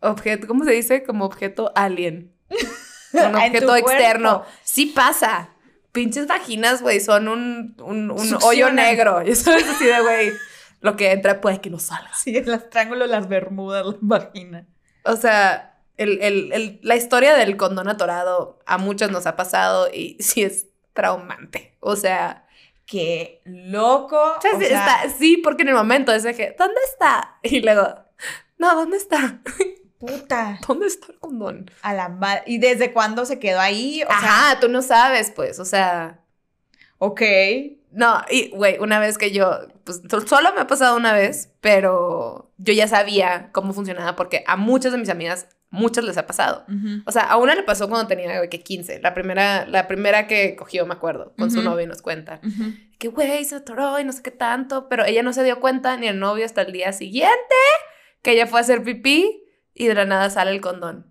[0.00, 1.02] Objeto, ¿cómo se dice?
[1.02, 2.32] Como objeto alien.
[3.12, 4.38] Un objeto externo.
[4.40, 4.52] cuerpo.
[4.64, 5.50] Sí pasa.
[5.92, 9.22] Pinches vaginas, güey, son un, un, un hoyo negro.
[9.26, 10.32] Y eso es así de, güey,
[10.80, 12.12] lo que entra puede que no salga.
[12.14, 14.66] Sí, el triángulo, las bermudas, la vagina.
[15.04, 19.88] O sea, el, el- el- la historia del condón atorado a muchos nos ha pasado
[19.92, 21.76] y sí es traumante.
[21.80, 22.44] O sea,
[22.86, 24.16] Qué loco.
[24.16, 26.80] o sea, o sí, sea, está- sí, porque en el momento es de que, ¿dónde
[26.90, 27.36] está?
[27.42, 27.86] Y luego,
[28.56, 29.40] no, ¿dónde está?
[29.98, 30.58] puta.
[30.66, 31.70] ¿Dónde está el condón?
[31.82, 34.02] A la ma- ¿Y desde cuándo se quedó ahí?
[34.04, 36.20] O sea, Ajá, tú no sabes, pues, o sea,
[36.98, 37.20] ok.
[37.92, 41.52] No, y, güey, una vez que yo, pues, so- solo me ha pasado una vez,
[41.60, 46.26] pero yo ya sabía cómo funcionaba porque a muchas de mis amigas, muchas les ha
[46.26, 46.64] pasado.
[47.06, 50.26] O sea, a una le pasó cuando tenía, güey, que 15, la primera, la primera
[50.26, 52.40] que cogió, me acuerdo, con su novio y nos cuenta.
[52.98, 55.96] Que, güey, se atoró y no sé qué tanto, pero ella no se dio cuenta
[55.96, 57.54] ni el novio hasta el día siguiente
[58.22, 61.06] que ella fue a hacer pipí y de la nada sale el condón.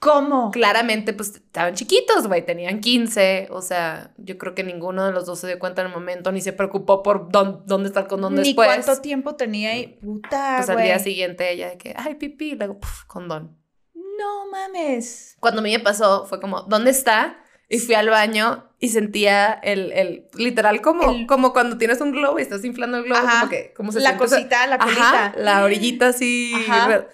[0.00, 0.52] ¿Cómo?
[0.52, 5.26] claramente, pues estaban chiquitos, güey, tenían 15, o sea, yo creo que ninguno de los
[5.26, 8.06] dos se dio cuenta en el momento, ni se preocupó por dón- dónde está el
[8.06, 8.68] condón Ni después.
[8.68, 9.98] cuánto tiempo tenía ahí.
[10.00, 13.56] Puta, Pues al día siguiente ella de que, ay, pipí, y luego, puf, condón.
[13.94, 15.36] No mames.
[15.40, 17.42] Cuando a mí me pasó, fue como, ¿dónde está?
[17.68, 22.12] Y fui al baño y sentía el, el literal como, El- como cuando tienes un
[22.12, 23.40] globo y estás inflando el globo, Ajá.
[23.40, 25.32] como que, como se La siente cosita, la Ajá, colita.
[25.42, 26.52] la orillita así.
[26.54, 27.06] Ajá.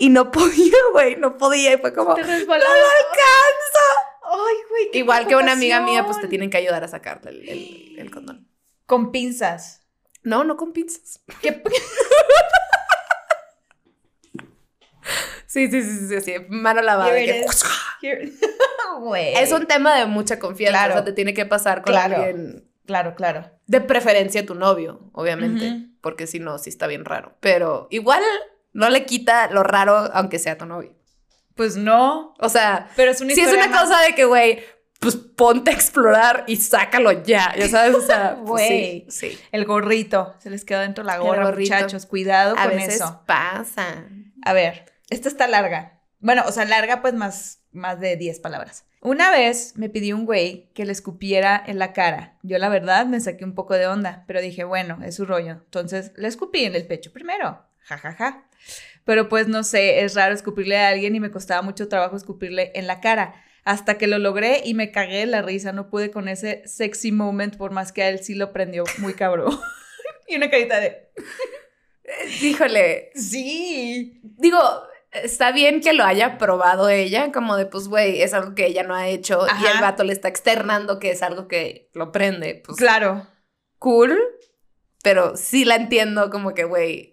[0.00, 1.74] Y no podía, güey, no podía.
[1.74, 2.66] Y fue como, Te ¡no lo alcanzo!
[4.32, 4.88] Ay, güey.
[4.94, 8.10] Igual que una amiga mía, pues te tienen que ayudar a sacarle el, el- el
[8.10, 8.48] condón.
[8.86, 9.82] Con pinzas.
[10.22, 11.20] No, no con pinzas.
[11.40, 11.62] ¿Qué?
[15.46, 17.12] Sí, sí, sí, sí, sí, mano lavada.
[17.12, 17.44] que-.
[19.42, 20.92] Es un tema de mucha confianza, Claro.
[20.92, 22.16] o sea, te tiene que pasar con Claro.
[22.16, 23.50] alguien, Claro, claro.
[23.66, 27.36] de preferencia tu novio, obviamente, porque si no, sí está bien raro.
[27.40, 28.22] Pero igual
[28.72, 30.94] no le quita lo raro aunque sea tu novio.
[31.54, 32.34] Pues no.
[32.38, 34.60] O sea, Pero es una si es una más- cosa de que, güey,
[34.98, 39.06] pues ponte a explorar y sácalo ya, ya sabes, o sea, pues sí, Güey.
[39.10, 39.38] sí.
[39.52, 40.34] El gorrito.
[40.38, 42.06] Se les quedó dentro la gorra, muchachos.
[42.06, 43.22] Cuidado A con veces eso.
[43.26, 44.04] pasa.
[44.42, 46.00] A ver, esta está larga.
[46.18, 48.84] Bueno, o sea, larga pues más, más de 10 palabras.
[49.02, 52.36] Una vez me pidió un güey que le escupiera en la cara.
[52.42, 55.52] Yo la verdad me saqué un poco de onda, pero dije, bueno, es su rollo.
[55.52, 57.64] Entonces le escupí en el pecho primero.
[57.82, 58.44] Ja, ja, ja.
[59.04, 62.70] Pero pues no sé, es raro escupirle a alguien y me costaba mucho trabajo escupirle
[62.74, 63.34] en la cara.
[63.64, 65.72] Hasta que lo logré y me cagué la risa.
[65.72, 69.14] No pude con ese sexy moment, por más que a él sí lo prendió muy
[69.14, 69.58] cabrón.
[70.28, 71.10] y una carita de...
[72.42, 74.20] Híjole, Sí.
[74.22, 74.58] digo,
[75.12, 78.82] está bien que lo haya probado ella, como de, pues, güey, es algo que ella
[78.82, 82.62] no ha hecho y el vato le está externando que es algo que lo prende.
[82.64, 83.26] Pues, Claro.
[83.78, 84.18] cool,
[85.02, 87.09] pero sí la entiendo como que, güey,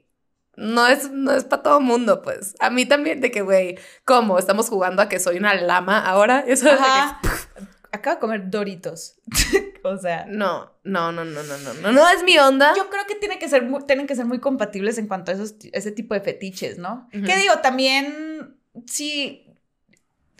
[0.58, 2.56] no es, no es para todo mundo, pues.
[2.60, 4.40] A mí también de que, güey, ¿cómo?
[4.40, 6.40] Estamos jugando a que soy una lama ahora.
[6.48, 7.68] Eso es de que-.
[7.92, 9.18] Acabo de comer Doritos.
[9.84, 10.26] o sea.
[10.28, 12.74] no, no, no, no, no, no, no, no es mi onda.
[12.76, 15.36] Yo creo que tiene que ser muy- tienen que ser muy compatibles en cuanto a
[15.36, 17.08] esos, ese tipo de fetiches, ¿no?
[17.12, 19.56] Que digo, también si,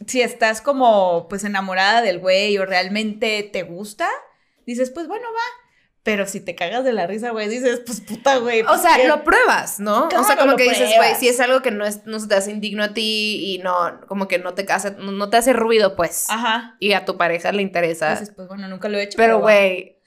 [0.08, 4.10] si estás como pues enamorada del güey o realmente te gusta,
[4.66, 5.67] dices, pues bueno, va.
[6.08, 8.62] Pero si te cagas de la risa, güey, dices, pues puta, güey.
[8.62, 9.10] O sea, ¿qué?
[9.10, 10.08] lo pruebas, ¿no?
[10.08, 12.36] o sea, como que dices, güey, si es algo que no, es, no se te
[12.36, 15.52] hace indigno a ti y no, como que no te hace, no, no te hace
[15.52, 16.30] ruido, pues.
[16.30, 16.78] Ajá.
[16.80, 18.12] Y a tu pareja le interesa.
[18.12, 19.18] Dices, pues bueno, nunca lo he hecho.
[19.18, 20.00] pero, güey,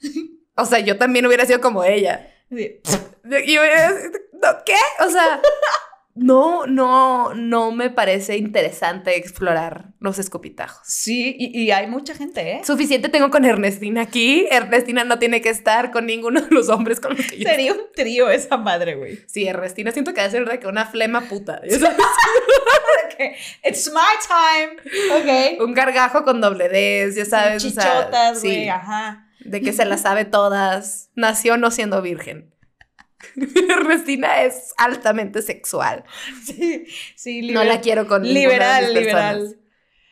[0.55, 2.33] o sea, yo también hubiera sido como ella.
[2.49, 2.81] Sí.
[3.23, 4.11] Y hubiera sido,
[4.41, 4.73] ¿no, ¿qué?
[5.05, 5.39] O sea,
[6.13, 10.85] no, no, no me parece interesante explorar los escopitajos.
[10.85, 12.61] Sí, y, y hay mucha gente, ¿eh?
[12.65, 14.47] Suficiente tengo con Ernestina aquí.
[14.51, 17.73] Ernestina no tiene que estar con ninguno de los hombres con los que yo Sería
[17.73, 19.19] un trío esa madre, güey.
[19.27, 21.61] Sí, Ernestina siento que va a ser de que una flema puta.
[21.67, 21.97] ya sabes.
[21.97, 25.55] Ok, It's my time.
[25.57, 25.61] Ok.
[25.65, 27.63] Un gargajo con doble D, ya sabes.
[27.63, 29.27] o sea, Chichotas, sí, güey, ajá.
[29.45, 31.09] de que se las sabe todas.
[31.15, 32.50] Nació no siendo virgen.
[33.69, 36.03] Ernestina es altamente sexual.
[36.45, 39.37] Sí, sí, No la quiero con ninguna de Liberal, liberal.
[39.37, 39.61] personas.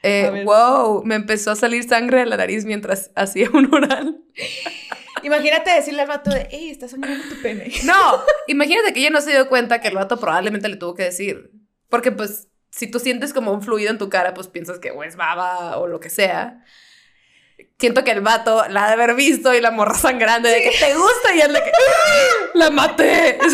[0.01, 4.21] Eh, wow, me empezó a salir sangre de la nariz mientras hacía un oral.
[5.23, 7.69] Imagínate decirle al vato de, hey, está sangrando tu pene.
[7.83, 11.03] No, imagínate que ella no se dio cuenta que el vato probablemente le tuvo que
[11.03, 11.51] decir.
[11.89, 15.03] Porque pues, si tú sientes como un fluido en tu cara, pues piensas que o
[15.03, 16.63] es baba o lo que sea.
[17.79, 20.71] Siento que el vato la ha de haber visto y la morra sangrando de que
[20.77, 21.71] te gusta y él de que
[22.55, 23.37] la maté.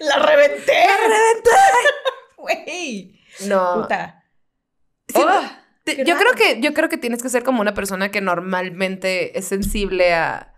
[0.00, 0.72] ¡La reventé!
[0.86, 1.50] ¡La reventé!
[2.36, 3.20] Güey.
[3.46, 3.82] No.
[3.82, 4.24] Puta.
[5.08, 5.42] Siento- Oh,
[5.84, 6.18] te- yo raro.
[6.18, 10.12] creo que yo creo que tienes que ser como una persona que normalmente es sensible
[10.14, 10.52] a,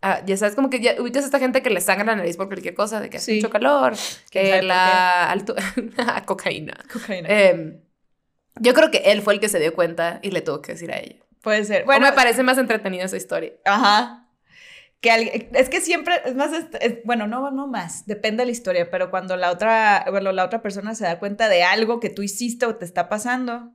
[0.00, 2.36] a- ya sabes como que ya ubicas a esta gente que le sangra la nariz
[2.38, 3.36] por cualquier cosa de que hace Sí.
[3.36, 3.94] mucho calor
[4.30, 5.62] ¿Quién que la altura
[6.26, 7.28] cocaína Cocaína.
[7.28, 7.80] Em,
[8.60, 10.90] yo creo que él fue el que se dio cuenta y le tuvo que decir
[10.92, 11.84] a ella Puede ser.
[11.84, 14.22] bueno me parece más entretenida esa historia Ajá.
[15.00, 18.46] Que alguien- es que siempre, es más, es- es- bueno, no, no más, depende de
[18.46, 22.00] la historia, pero cuando la otra, bueno, la otra persona se da cuenta de algo
[22.00, 23.72] que tú hiciste o te está pasando,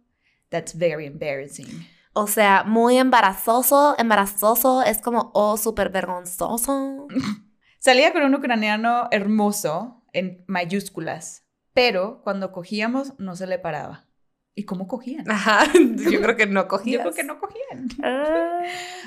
[0.50, 1.88] that's very embarrassing.
[2.14, 7.08] o sea muy embarazoso embarazoso es como oh súper vergonzoso
[7.80, 14.06] Salía con un ucraniano hermoso en mayúsculas, pero cuando cogíamos no se le paraba.
[14.56, 15.30] ¿Y cómo cogían?
[15.32, 15.66] ajá
[16.12, 17.88] yo creo que no cogía Yo creo que no cogían.
[18.04, 18.62] Ah.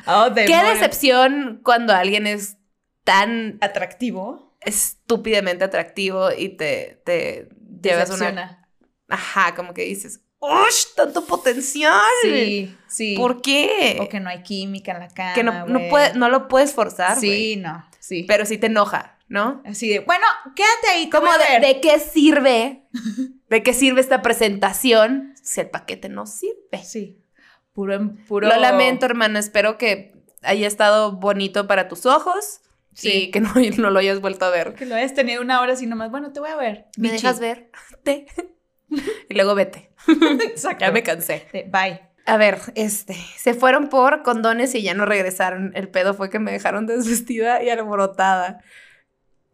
[0.07, 2.57] Oh, Qué decepción cuando alguien es
[3.05, 4.57] tan Atractivo.
[4.61, 7.49] estúpidamente atractivo y te, te
[7.83, 8.67] llevas una...
[9.09, 10.95] Ajá, como que dices, ¡Ush!
[10.97, 11.93] ¡Tanto potencial!
[12.23, 13.15] Sí, sí.
[13.17, 13.99] ¿Por qué?
[14.01, 15.35] O que no hay química en la cama.
[15.35, 17.19] que no, no, puede- no lo puedes forzar.
[17.19, 18.25] Sí, no, sí.
[18.29, 19.63] Pero sí te enoja, ¿no?
[19.65, 20.25] Así de, bueno,
[20.57, 21.11] quédate ahí.
[21.13, 21.67] a de.
[21.67, 22.83] ¿de qué sirve?
[23.49, 26.83] ¿De qué sirve esta presentación si el paquete no sirve?
[26.83, 27.21] Sí.
[27.73, 28.49] Puro, puro.
[28.49, 29.39] Lo lamento, hermana.
[29.39, 32.61] Espero que haya estado bonito para tus ojos
[32.93, 33.13] Sí.
[33.13, 34.75] y que no, no lo hayas vuelto a ver.
[34.75, 36.11] Que lo hayas tenido una hora así nomás.
[36.11, 36.87] Bueno, te voy a ver.
[36.97, 37.71] ¿Me dejas ver?
[38.03, 38.27] Te.
[39.29, 39.91] y luego vete.
[40.81, 41.47] Ya me cansé.
[41.71, 42.01] Bye.
[42.27, 45.73] A ver, este, se fueron por condones y ya no regresaron.
[45.75, 48.63] El pedo fue que me dejaron desvestida y alborotada.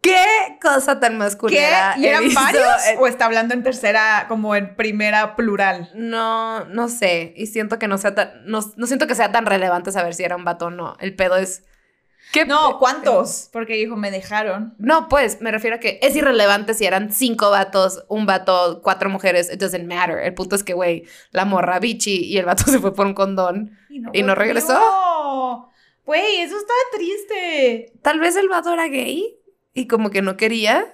[0.01, 1.17] ¿Qué cosa tan ¿Qué?
[1.17, 1.93] masculina?
[1.97, 2.87] ¿Y he eran varios?
[2.87, 5.91] en- ¿O está hablando en tercera, como en primera plural?
[5.93, 7.33] No, no sé.
[7.37, 10.23] Y siento que no sea tan, no, no siento que sea tan relevante saber si
[10.23, 10.95] era un vato o no.
[10.99, 11.63] El pedo es.
[12.33, 13.49] ¿qué No, ¿cuántos?
[13.53, 14.73] Porque dijo, me dejaron.
[14.79, 19.09] No, pues me refiero a que es irrelevante si eran cinco vatos, un vato, cuatro
[19.09, 20.17] mujeres, it doesn't matter.
[20.17, 23.13] El punto es que, güey, la morra bichi y el vato se fue por un
[23.13, 23.77] condón.
[23.89, 24.33] ¿Y no volvió.
[24.35, 25.69] regresó?
[26.05, 27.93] Güey, eso estaba triste.
[28.01, 29.37] Tal vez el vato era gay
[29.73, 30.85] y como que no quería.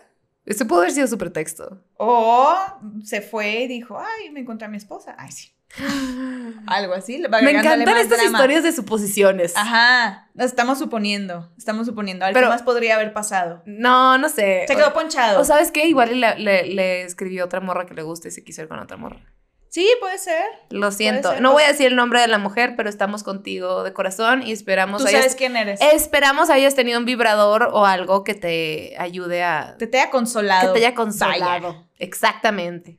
[0.45, 1.83] Ese pudo haber sido su pretexto.
[1.97, 2.55] O
[3.03, 5.15] se fue y dijo, ay, me encontré a mi esposa.
[5.17, 5.51] Ay, sí.
[6.67, 7.21] Algo así.
[7.41, 8.37] Me encantan estas drama.
[8.37, 9.53] historias de suposiciones.
[9.57, 10.29] Ajá.
[10.37, 11.51] Estamos suponiendo.
[11.57, 12.23] Estamos suponiendo.
[12.23, 13.61] A ver, Pero- ¿qué más podría haber pasado?
[13.65, 14.63] No, no sé.
[14.67, 15.41] Se quedó ponchado.
[15.41, 18.43] O sabes qué, igual le, le, le escribió otra morra que le gusta y se
[18.43, 19.19] quiso ir con otra morra.
[19.69, 20.43] Sí, puede ser.
[20.69, 21.31] Lo siento.
[21.31, 23.93] ser, no pues- voy a decir el nombre de la mujer, pero estamos contigo de
[23.93, 25.79] corazón y esperamos Tú hayas, sabes quién eres.
[25.81, 30.73] esperamos hayas tenido un vibrador o algo que te ayude a Te te haya consolado.
[30.73, 31.73] que te haya consolado.
[31.73, 31.83] Vaya.
[31.99, 32.97] Exactamente.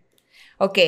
[0.59, 0.79] Ok.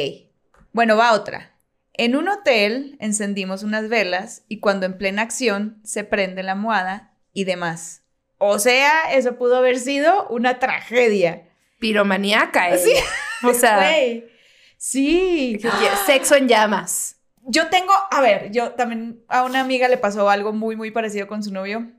[0.72, 1.54] Bueno, va otra.
[1.94, 7.12] En un hotel encendimos unas velas y cuando en plena acción se prende la almohada
[7.32, 8.02] y demás.
[8.38, 11.48] O sea, eso pudo haber sido una tragedia.
[11.78, 12.90] Piromaníaca, Sí.
[12.92, 13.02] ella.
[13.44, 13.78] O sea.
[14.80, 15.60] Sí.
[16.06, 17.20] sexo en llamas.
[17.42, 21.26] Yo tengo, a ver, yo también a una amiga le pasó algo muy, muy parecido
[21.26, 21.92] con su novio.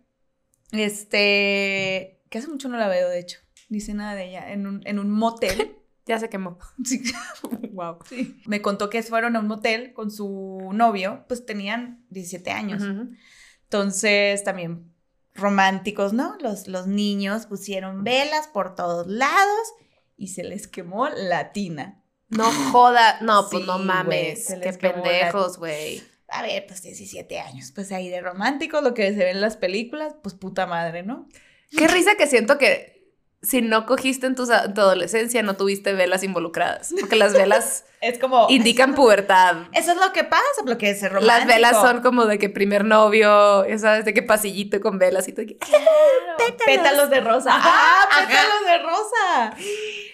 [0.72, 3.38] Este, que hace mucho no la veo, de hecho.
[3.70, 4.52] Dice nada de ella.
[4.52, 5.78] En un, en un motel.
[6.08, 6.58] Ya se quemó.
[6.84, 7.04] Sí.
[7.74, 8.00] wow.
[8.10, 8.42] Sí.
[8.48, 12.84] Me contó que fueron a un motel con su novio, pues tenían 17 años.
[13.64, 14.92] Entonces, también
[15.36, 16.36] románticos, ¿no?
[16.42, 19.74] Los, los niños pusieron velas por todos lados
[20.18, 22.01] y se les quemó la tina.
[22.32, 24.46] No joda, no, pues Sí, no mames.
[24.46, 26.02] se Qué pendejos, güey.
[26.30, 29.58] A ver, pues 17 años, pues ahí de románticos, lo que se ve en las
[29.58, 31.28] películas, pues puta madre, ¿no?
[31.78, 32.91] Qué risa que siento que
[33.42, 36.94] si no cogiste en tu, en tu adolescencia, no tuviste velas involucradas.
[37.00, 38.48] Porque las velas Es como...
[38.50, 39.58] indican pubertad.
[39.74, 41.26] Eso es lo que pasa, lo que es romántico.
[41.28, 45.28] Las velas son como de que primer novio, ya sabes, de que pasillito con velas
[45.28, 45.46] y todo.
[45.48, 45.58] que-
[46.66, 47.10] pétalos.
[47.12, 47.52] de rosa.
[47.54, 48.28] ¡Ah, ajá.
[48.28, 49.56] pétalos de rosa!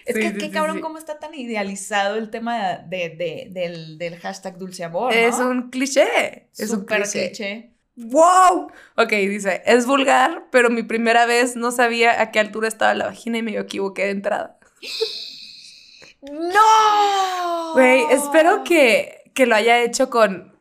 [0.06, 3.48] Es Sí, que sí, qué sí, cabrón cómo está tan idealizado el tema de, de-
[3.52, 5.20] del, del hashtag dulce amor, ¿no?
[5.20, 6.48] Es un cliché.
[6.58, 7.28] Es un Súper cliché.
[7.28, 7.72] cliché.
[8.00, 8.72] ¡Wow!
[8.96, 13.08] Ok, dice, es vulgar, pero mi primera vez no sabía a qué altura estaba la
[13.08, 14.60] vagina y me equivoqué de entrada.
[16.22, 17.74] ¡No!
[17.74, 20.58] Güey, espero que, que lo haya hecho con,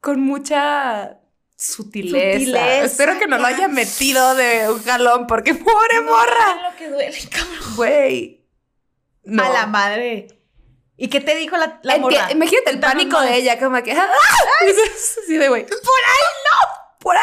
[0.00, 1.18] con mucha
[1.56, 2.38] sutileza.
[2.38, 3.68] Sutileza, Espero que no lo haya ya.
[3.68, 6.70] metido de un jalón, porque pobre No, morra.
[6.70, 7.76] lo que duele, cabrón.
[7.76, 8.44] Güey.
[9.24, 9.42] No.
[9.44, 10.26] A la madre.
[10.96, 12.30] ¿Y qué te dijo la, la morra?
[12.30, 13.92] Imagínate el pánico de ella, como que.
[13.92, 14.08] ¡ah!
[15.24, 15.62] Así de güey.
[15.64, 16.96] ¡Por ahí no!
[16.98, 17.22] ¡Por ahí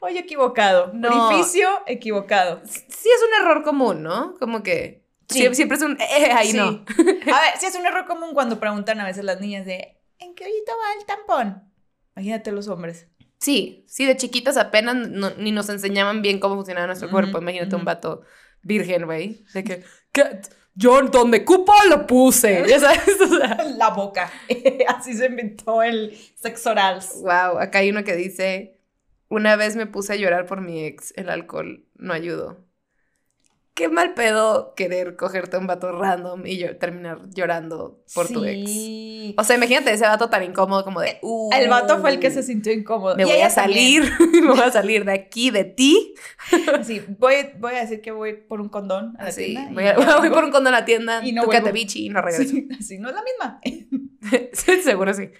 [0.00, 0.90] Oye, equivocado.
[0.94, 1.28] No.
[1.28, 2.60] Orificio, equivocado.
[2.64, 4.34] sí es un error común, ¿no?
[4.38, 5.40] Como que Sí.
[5.40, 6.56] siempre, siempre es un eh, ahí Sí.
[6.56, 6.64] no.
[7.34, 10.34] A ver, sí es un error común cuando preguntan a veces las niñas de ¿en
[10.34, 11.70] qué hoyito va el tampón?
[12.16, 13.06] Imagínate los hombres.
[13.38, 17.38] Sí, sí, de chiquitas apenas no- ni nos enseñaban bien cómo funcionaba nuestro cuerpo.
[17.38, 18.22] Imagínate un vato
[18.62, 19.44] virgen, güey.
[19.52, 20.40] De que, ¿qué?
[20.78, 22.64] Yo donde cupo lo puse.
[22.68, 23.64] Ya sabes, o sea.
[23.76, 24.30] La boca.
[24.88, 27.00] Así se inventó el sexo oral.
[27.16, 28.78] Wow, acá hay uno que dice,
[29.28, 32.64] una vez me puse a llorar por mi ex, el alcohol no ayudó.
[33.74, 38.44] Qué mal pedo querer cogerte a un vato random y yo terminar llorando por tu
[38.44, 38.70] ex.
[39.28, 39.34] Sí.
[39.38, 41.18] O sea, imagínate ese vato tan incómodo como de...
[41.22, 43.16] "Uh, El vato fue el que se sintió incómodo.
[43.16, 46.14] Me Y voy a salir, me voy a salir de aquí, de ti.
[46.84, 49.94] Sí, voy, voy a decir que voy por un condón a la tienda voy, a-
[50.18, 51.72] voy por un condón a la tienda, Y no tú vuelvo.
[51.72, 52.50] bichi y no regreso.
[52.50, 53.60] Sí, así no es la misma.
[54.52, 55.30] Sí, Seguro sí.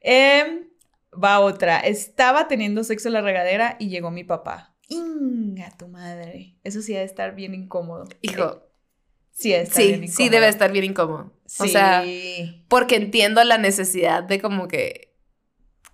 [0.00, 0.66] Em,
[1.12, 1.78] va otra.
[1.80, 4.74] Estaba teniendo sexo en la regadera y llegó mi papá.
[4.88, 6.56] Inga tu madre.
[6.64, 8.04] Eso sí debe estar bien incómodo.
[8.22, 8.62] Hijo,
[9.40, 11.32] Sí, debe estar bien sí, sí debe estar bien incómodo.
[11.46, 11.62] Sí.
[11.62, 12.04] O sea,
[12.68, 15.14] porque entiendo la necesidad de como que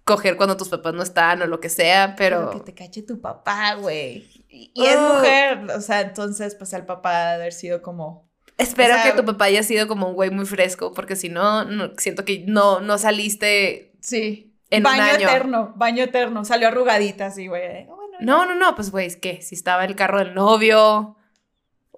[0.04, 2.50] coger cuando tus papás no están o lo que sea, pero...
[2.50, 2.64] pero...
[2.64, 4.44] que te cache tu papá, güey.
[4.48, 5.14] Y, y es Oh.
[5.14, 5.58] mujer.
[5.76, 8.28] O sea, entonces, pues al papá ha de haber sido como.
[8.58, 11.28] Espero O sea- que tu papá haya sido como un güey muy fresco, porque si
[11.28, 14.56] no, no- siento que no, no saliste Sí.
[14.70, 15.28] en baño un año.
[15.28, 16.44] eterno, baño eterno.
[16.44, 17.86] Salió arrugadita así, güey.
[17.88, 19.42] Oh, bueno, No, no, no, pues güey, ¿qué?
[19.42, 21.16] Si estaba el carro del novio.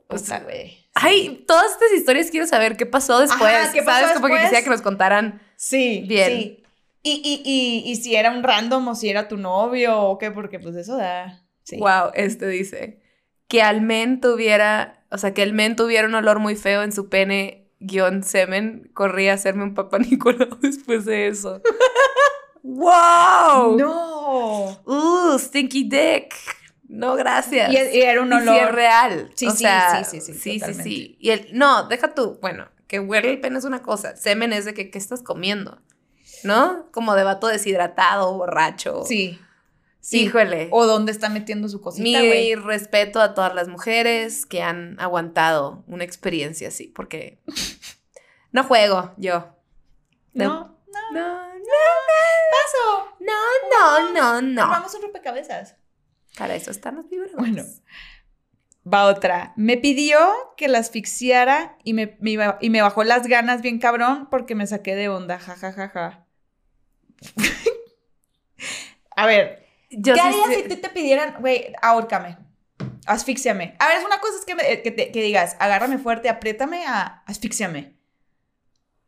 [0.09, 0.88] pues, o sea, güey.
[1.01, 3.55] Ay, todas estas historias quiero saber qué pasó después.
[3.55, 4.15] Ajá, ¿qué pasó ¿Sabes?
[4.17, 4.51] Como que después?
[4.51, 5.43] quisiera que nos contaran.
[5.57, 6.29] Sí, Bien.
[6.31, 6.63] sí.
[7.03, 10.31] Y, y, y, y si era un random o si era tu novio o qué,
[10.31, 11.43] porque pues eso da.
[11.63, 11.77] Sí.
[11.79, 13.01] Wow, este dice
[13.49, 16.93] que al men tuviera, o sea, que el men tuviera un olor muy feo en
[16.93, 21.63] su pene guion semen, corría a hacerme un papá Nicolau después de eso.
[22.63, 23.77] ¡Wow!
[23.79, 24.81] No.
[24.85, 26.35] ¡Uh, stinky dick!
[26.89, 27.71] No, gracias.
[27.73, 28.57] Y, y era un Y olor.
[28.57, 29.31] es real.
[29.35, 31.17] Sí, o sí, sea, sí, sí, sí, sí, sí, sí.
[31.21, 34.65] Y el, no, deja tú, bueno, que huele el pene es una cosa, semen es
[34.65, 35.79] de que, ¿qué estás comiendo?
[36.45, 36.87] ¿No?
[36.93, 39.05] Como de vato deshidratado, borracho.
[39.05, 39.39] Sí.
[40.01, 40.23] Sí.
[40.23, 40.69] Híjole.
[40.71, 42.55] O dónde está metiendo su cosita, Mi güey.
[42.55, 47.41] respeto a todas las mujeres que han aguantado una experiencia así, porque
[48.53, 49.49] no juego yo.
[50.33, 50.79] No,
[51.13, 51.49] no.
[51.49, 51.49] No,
[52.51, 53.17] Paso.
[53.21, 53.33] no,
[53.73, 54.69] no, no, no.
[54.69, 55.75] Vamos un rompecabezas.
[56.39, 57.37] Para eso están los vibradores.
[57.37, 57.65] Bueno.
[58.91, 59.53] Va otra.
[59.57, 60.19] Me pidió
[60.57, 64.55] que la asfixiara y me, me iba- y me bajó las ganas bien cabrón porque
[64.55, 65.39] me saqué de onda.
[65.39, 66.27] Ja, ja, ja, ja.
[69.17, 72.39] A ver, yo ¿qué harías si te, te pidieran, güey, ahórcame,
[73.07, 73.75] asfixiame?
[73.81, 76.87] A ver, es una cosa es que, me- que, te- que digas, agárrame fuerte, apriétame,
[76.87, 77.97] a asfixiame.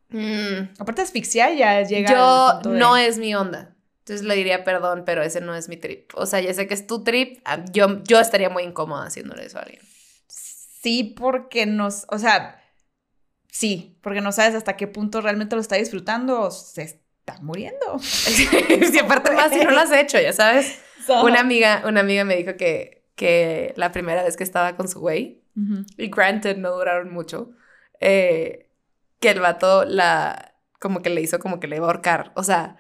[0.09, 3.77] Mm, Aparte, asfixiar ya llega al yo punto de- no es mi onda.
[4.01, 6.11] Entonces le diría perdón, pero ese no es mi trip.
[6.15, 7.41] O sea, ya sé que es tu trip.
[7.45, 9.83] ah, Yo, yo estaría muy incómoda haciéndole eso a alguien.
[10.27, 12.63] Sí, porque nos, o sea,
[13.49, 17.99] sí, porque no sabes hasta qué punto realmente lo está disfrutando o se está muriendo.
[18.01, 20.81] si aparte más si no lo has hecho, ya sabes.
[21.23, 25.01] Una amiga, una amiga me dijo que, que la primera vez que estaba con su
[25.01, 25.43] güey,
[25.99, 27.51] y granted no duraron mucho,
[28.01, 28.71] eh,
[29.19, 32.33] que el vato la, como que le hizo como que le iba a ahorcar.
[32.35, 32.77] O sea,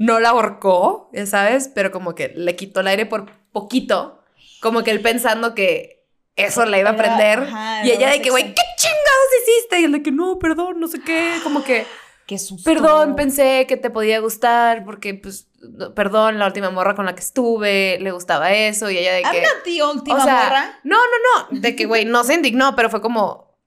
[0.00, 4.24] no la ahorcó, ya sabes, pero como que le quitó el aire por poquito,
[4.62, 7.40] como que él pensando que eso la iba a prender.
[7.40, 9.80] ajá, y ella de que, güey, ¿qué chingados hiciste?
[9.80, 11.86] Y él de que, no, perdón, no sé qué, como que...
[12.26, 12.62] Qué susto.
[12.62, 15.48] Perdón, pensé que te podía gustar porque, pues,
[15.96, 19.42] perdón, la última morra con la que estuve, le gustaba eso y ella de que...
[19.64, 20.80] Tío, última o sea, morra.
[20.84, 23.58] No, no, no, de que, güey, no se indignó, pero fue como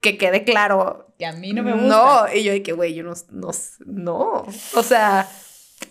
[0.00, 1.12] que quede claro.
[1.18, 1.88] Que a mí no me gusta.
[1.88, 3.50] No, y yo de que, güey, yo no, no,
[3.86, 4.46] no.
[4.76, 5.28] O sea,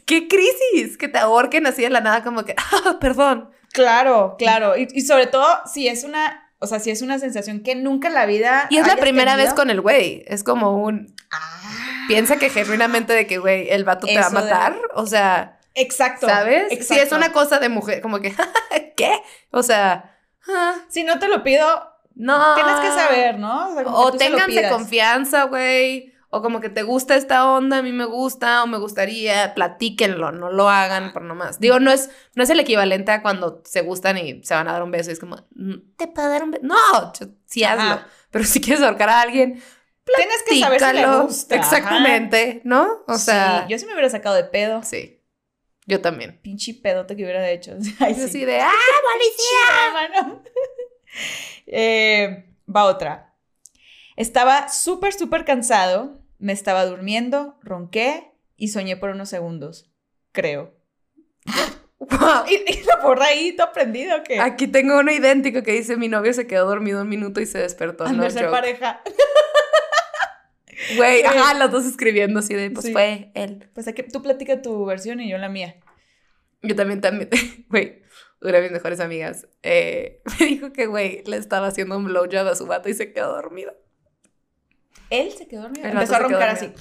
[0.06, 3.50] qué crisis, que te ahorquen así de la nada como que, ah, perdón.
[3.74, 4.78] Claro, claro.
[4.78, 8.10] Y, y sobre todo, si es una, o sea, si es una sensación que nunca
[8.10, 8.68] en la vida.
[8.70, 9.48] Y es la primera tenido.
[9.50, 11.14] vez con el güey, es como un...
[11.32, 15.06] Ah, Piensa que genuinamente de que, güey, el vato te va a de- matar, o
[15.08, 15.60] sea...
[15.76, 16.28] exacto.
[16.28, 16.66] ¿Sabes?
[16.70, 17.04] Sí, Exacto.
[17.04, 18.34] es una cosa de mujer, como que,
[18.98, 19.22] ¿qué?
[19.52, 20.18] O sea,
[20.50, 21.66] ah, Si no te lo pido,
[22.16, 22.56] No.
[22.56, 23.70] Tienes que saber, ¿no?
[23.70, 26.11] O, sea, O ténganse confianza, güey.
[26.34, 30.32] O como que te gusta esta onda, a mí me gusta, o me gustaría, platíquenlo,
[30.32, 31.60] no lo hagan por nomás.
[31.60, 34.72] Digo, no es, no es el equivalente a cuando se gustan y se van a
[34.74, 36.64] dar un beso y es como, "Mm, ¿te puedo dar un beso?
[36.66, 36.76] No,
[37.14, 37.84] ch- sí hazlo.
[37.96, 38.08] Ajá.
[38.32, 39.62] Pero si quieres ahorcar a alguien,
[40.04, 41.56] Tienes que saber si le gusta.
[41.56, 41.64] ajá.
[41.78, 42.88] Exactamente, ¿no?
[43.08, 44.82] O sea, Sí, yo sí me hubiera sacado de pedo.
[44.84, 45.18] sí.
[45.88, 46.40] Yo también.
[46.42, 47.72] Pinche pedote que hubiera hecho.
[48.00, 48.26] Ay, Yo sí.
[48.26, 48.72] así de, ¡ah,
[50.08, 50.42] hermano.
[51.68, 53.36] Eh, va otra.
[54.16, 56.20] Estaba súper, súper cansado.
[56.42, 59.89] Me estaba durmiendo, ronqué y soñé por unos segundos.
[60.32, 60.74] Creo.
[62.00, 62.46] wow.
[62.50, 66.08] ¿Y, y la porra ahí, todo prendido que Aquí tengo uno idéntico que dice, mi
[66.08, 68.06] novio se quedó dormido un minuto y se despertó.
[68.06, 68.52] Han No ser joke.
[68.52, 69.02] pareja.
[70.98, 72.92] Güey, ajá, los dos escribiendo así de, pues Sí.
[72.92, 73.70] fue él.
[73.74, 75.76] Pues aquí tú platica tu versión y yo la mía.
[76.64, 77.30] Yo también, también,
[77.70, 78.02] güey,
[78.42, 82.48] una de mis mejores amigas eh, me dijo que, güey, le estaba haciendo un blowjob
[82.48, 83.76] a su vato y se quedó dormido.
[85.12, 85.86] Él se quedó dormido.
[85.86, 86.72] El Empezó a roncar así.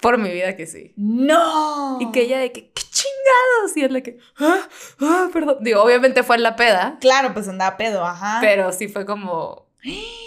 [0.00, 0.92] Por mi vida que sí.
[0.96, 1.98] ¡No!
[2.00, 3.76] Y que ella de que, ¿qué chingados?
[3.76, 4.60] Y él de que, ah,
[5.00, 5.56] ah, perdón.
[5.60, 8.38] Digo, obviamente fue en la peda, Claro, pues andaba pedo, ajá.
[8.40, 9.66] pero sí fue como,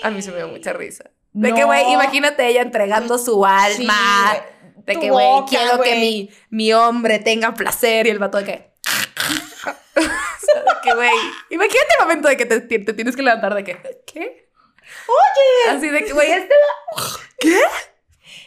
[0.04, 1.06] a mí se me dio mucha risa.
[1.32, 1.56] De No.
[1.56, 4.34] que, güey, imagínate ella entregando su alma.
[4.86, 8.08] de que, güey, quiero que mi, mi hombre tenga placer.
[8.08, 8.72] Y el vato de que...
[9.96, 11.12] o sea, de que, güey,
[11.50, 14.51] imagínate el momento de que te, te tienes que levantar de que, ¿qué?
[15.08, 15.78] Oye.
[15.78, 16.54] Así de que, güey, este...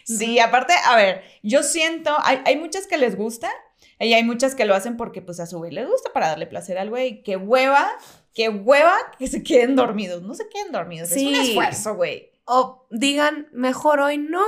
[0.05, 3.51] Sí, aparte, a ver, yo siento, hay, hay muchas que les gusta
[3.99, 6.47] y hay muchas que lo hacen porque pues a su güey les gusta para darle
[6.47, 7.23] placer al güey.
[7.23, 7.91] Qué hueva,
[8.35, 10.23] qué hueva que se queden dormidos.
[10.23, 11.49] No se queden dormidos, es un Sí.
[11.51, 12.31] esfuerzo, güey.
[12.45, 14.45] O digan, mejor hoy no.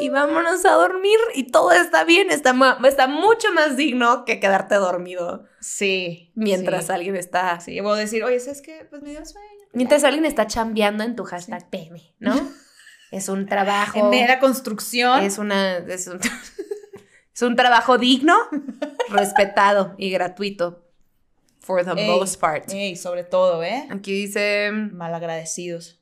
[0.00, 2.30] Y vámonos a dormir y todo está bien.
[2.30, 2.54] Está,
[2.86, 6.32] está mucho más digno que quedarte dormido Sí.
[6.34, 6.92] mientras sí.
[6.92, 7.58] alguien está...
[7.60, 8.86] Sí, voy a decir, oye, ¿sabes qué?
[8.90, 9.48] Pues me dio sueño.
[9.72, 12.34] Mientras alguien está chambeando en tu hashtag PM, ¿no?
[13.10, 14.12] Es un trabajo...
[14.12, 15.24] En la construcción.
[15.24, 15.78] Es una.
[15.78, 16.20] Es un,
[17.34, 18.36] es un trabajo digno,
[19.08, 20.86] respetado y gratuito.
[21.58, 22.70] For the Ey, most part.
[22.72, 23.88] Ey, sobre todo, ¿eh?
[23.90, 24.70] Aquí dice.
[24.72, 26.00] Malagradecidos.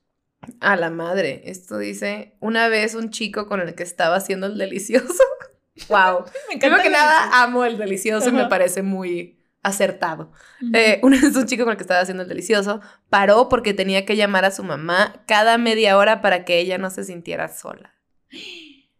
[0.61, 1.41] A la madre.
[1.45, 2.35] Esto dice.
[2.39, 5.23] Una vez un chico con el que estaba haciendo el delicioso.
[5.89, 6.25] wow.
[6.49, 10.31] Me Primero que el nada, amo el delicioso y me parece muy acertado.
[10.61, 10.75] delicioso.
[10.75, 14.15] Eh, vez un chico con el que estaba haciendo el delicioso paró porque tenía que
[14.15, 17.93] llamar a su mamá cada media hora para que ella no se sintiera sola.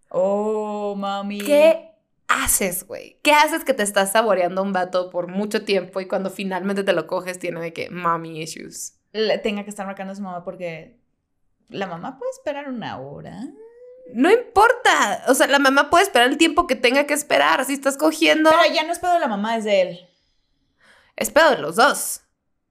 [0.10, 1.40] Oh, mami.
[1.40, 1.90] ¿Qué
[2.28, 3.20] haces, güey?
[3.22, 6.84] ¿Qué haces que te estás saboreando a un vato por mucho tiempo y cuando finalmente
[6.84, 8.96] te lo coges tiene de que mommy issues?
[9.12, 11.00] Le tenga que estar marcando a su mamá porque
[11.70, 13.42] la mamá puede esperar una hora.
[14.14, 15.24] No importa.
[15.28, 17.64] O sea, la mamá puede esperar el tiempo que tenga que esperar.
[17.66, 20.09] Si estás cogiendo, Pero ya no es pedo de la mamá, es de él.
[21.20, 22.22] Es pedo de los dos.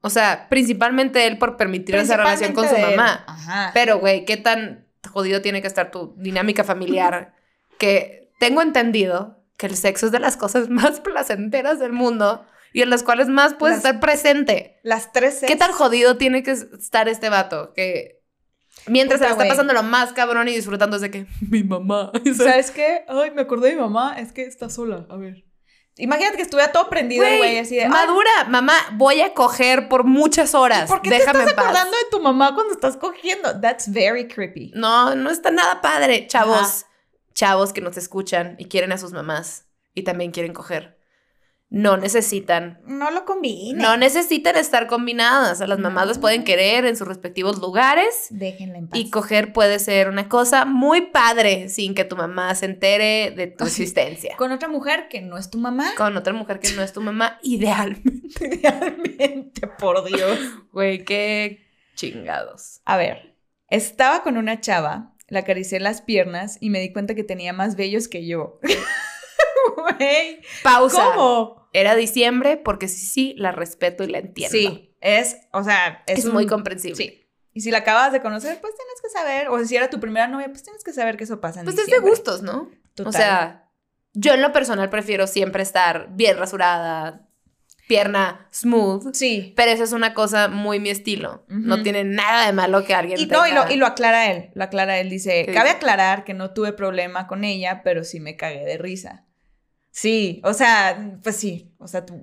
[0.00, 3.24] O sea, principalmente él por permitir esa relación con su mamá.
[3.26, 3.70] Ajá.
[3.74, 7.34] Pero, güey, ¿qué tan jodido tiene que estar tu dinámica familiar?
[7.78, 12.82] que tengo entendido que el sexo es de las cosas más placenteras del mundo y
[12.82, 14.78] en las cuales más puedes Las- estar presente.
[14.82, 17.72] Las tres ¿Qué tan jodido tiene que estar este vato?
[17.74, 18.22] Que
[18.86, 22.12] mientras se está pasando lo más cabrón y disfrutando es de que mi mamá.
[22.36, 23.04] ¿Sabes qué?
[23.08, 24.18] Ay, me acordé de mi mamá.
[24.18, 25.06] Es que está sola.
[25.08, 25.47] A ver.
[25.98, 27.82] Imagínate que estuviera todo prendido, el güey, así de.
[27.84, 30.88] "Ay, madura, mamá, voy a coger por muchas horas.
[30.88, 31.64] ¿Por qué Déjame te estás paz.
[31.64, 33.60] acordando de tu mamá cuando estás cogiendo?
[33.60, 34.72] That's very creepy.
[34.74, 36.26] No, no está nada padre.
[36.26, 36.86] Chavos, Ajá.
[37.34, 40.97] chavos que nos escuchan y quieren a sus mamás y también quieren coger.
[41.70, 42.80] No necesitan.
[42.86, 43.82] No lo combine.
[43.82, 45.60] No necesitan estar combinadas.
[45.60, 46.08] A las mamás No.
[46.08, 48.28] las pueden querer en sus respectivos lugares.
[48.30, 48.98] Déjenla en paz.
[48.98, 53.48] Y coger puede ser una cosa muy padre sin que tu mamá se entere de
[53.48, 54.34] tu existencia.
[54.38, 55.90] Con otra mujer que no es tu mamá.
[55.96, 58.60] Con otra mujer que no es tu mamá, idealmente.
[58.62, 60.38] Realmente, por Dios.
[60.72, 62.80] Güey, qué chingados.
[62.86, 63.34] A ver,
[63.68, 67.76] estaba con una chava, la acaricié las piernas y me di cuenta que tenía más
[67.76, 68.58] vellos que yo.
[69.76, 71.12] Güey, Pausa.
[71.14, 71.68] ¿cómo?
[71.72, 74.56] Era diciembre porque sí, sí, la respeto y la entiendo.
[74.56, 76.96] Sí, es, o sea, es, Es, un- muy comprensible.
[76.96, 77.24] Sí.
[77.52, 80.28] Y si la acabas de conocer, pues tienes que saber, o si era tu primera
[80.28, 82.10] novia, pues tienes que saber que eso pasa en Pues es de diciembre.
[82.10, 82.70] gustos, ¿no?
[82.94, 83.08] Total.
[83.08, 83.70] O sea,
[84.14, 87.28] yo en lo personal prefiero siempre estar bien rasurada,
[87.88, 89.12] pierna smooth.
[89.14, 89.54] Sí.
[89.56, 91.44] Pero eso es una cosa muy mi estilo.
[91.48, 94.30] No tiene nada de malo que alguien Y no, y tenga- lo, y lo aclara
[94.30, 95.76] él, lo aclara él, dice, ¿Qué cabe dice?
[95.78, 99.24] aclarar que no tuve problema con ella, pero sí me cagué de risa.
[100.00, 102.14] Sí, o sea, pues sí, o sea, tú,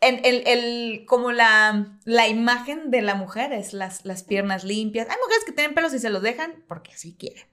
[0.00, 5.08] en, el, el- como la, la imagen de la mujer es las, las piernas limpias.
[5.10, 7.44] Hay mujeres que tienen pelos y se los dejan porque así quieren.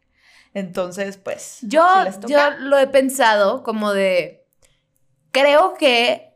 [0.53, 4.45] Entonces, pues, Yo, si yo lo he pensado como de.
[5.32, 6.34] Creo que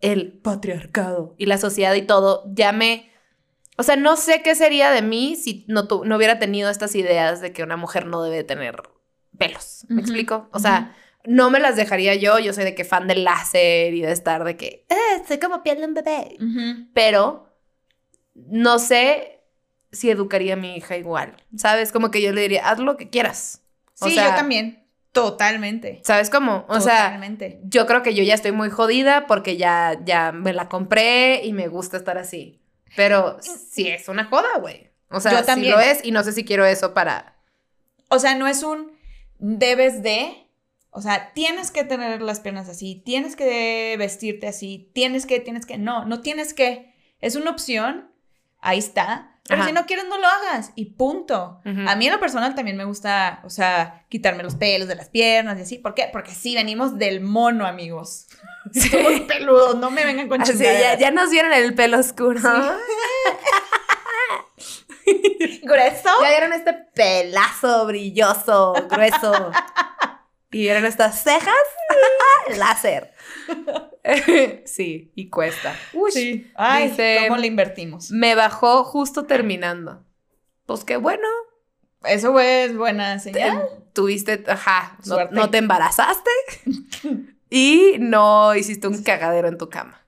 [0.00, 3.10] el patriarcado y la sociedad y todo ya me
[3.76, 6.94] O sea, no sé qué sería de mí si no, tu- no hubiera tenido estas
[6.96, 8.82] ideas de que una mujer no debe tener
[9.38, 9.86] pelos.
[9.88, 10.48] ¿Me explico?
[10.52, 10.96] O sea,
[11.28, 12.38] no me las dejaría yo.
[12.38, 15.62] Yo soy de que fan del láser y de estar de que, eh, soy como
[15.62, 16.36] piel de un bebé.
[16.94, 17.54] Pero
[18.34, 19.42] no sé
[19.92, 21.36] si educaría a mi hija igual.
[21.56, 21.92] ¿Sabes?
[21.92, 23.62] Como que yo le diría, haz lo que quieras.
[24.00, 24.84] O Sí, sea, yo también.
[25.12, 26.00] Totalmente.
[26.04, 26.64] ¿Sabes cómo?
[26.68, 27.60] O sea, Totalmente.
[27.64, 31.52] yo creo que yo ya estoy muy jodida porque ya, ya me la compré y
[31.52, 32.60] me gusta estar así.
[32.96, 34.90] Pero sí es una joda, güey.
[35.10, 35.72] O sea, Yo sí también.
[35.72, 37.36] lo es y no sé si quiero eso para...
[38.08, 38.92] O sea, no es un
[39.38, 40.47] debes de.
[40.98, 45.64] O sea, tienes que tener las piernas así, tienes que vestirte así, tienes que, tienes
[45.64, 45.78] que.
[45.78, 46.92] No, no tienes que.
[47.20, 48.10] Es una opción,
[48.60, 49.36] ahí está.
[49.44, 49.68] Pero Ajá.
[49.68, 50.72] si no quieres, no lo hagas.
[50.74, 51.60] Y punto.
[51.86, 55.08] A mí en lo personal también me gusta, o sea, quitarme los pelos de las
[55.08, 55.78] piernas y así.
[55.78, 56.08] ¿Por qué?
[56.12, 58.26] Porque sí, venimos del mono, amigos.
[58.72, 58.90] Sí.
[58.90, 62.38] Somos peludos, no me vengan con Así, ya, ya nos vieron el pelo oscuro.
[65.62, 66.10] ¿Grueso?
[66.20, 69.50] Ya vieron este pelazo brilloso, grueso.
[70.50, 71.54] Y vieron estas cejas.
[72.56, 73.12] Láser.
[74.64, 75.74] sí, y cuesta.
[75.92, 76.50] Uy, Sí.
[76.54, 78.10] Ay, dice- ¿cómo le invertimos?
[78.10, 80.04] Me bajó justo terminando.
[80.66, 81.26] Pues qué bueno.
[82.04, 83.68] Eso es buena te- señal.
[83.92, 84.96] tuviste, ajá,
[85.32, 86.30] no, te embarazaste
[87.50, 90.06] y no hiciste un cagadero en tu cama.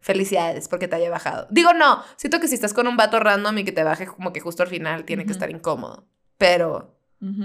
[0.00, 1.46] Felicidades porque te haya bajado.
[1.50, 4.32] Digo, no, siento que si estás con un vato random y que te baje como
[4.32, 6.04] que justo al final tiene que estar incómodo.
[6.38, 6.94] Pero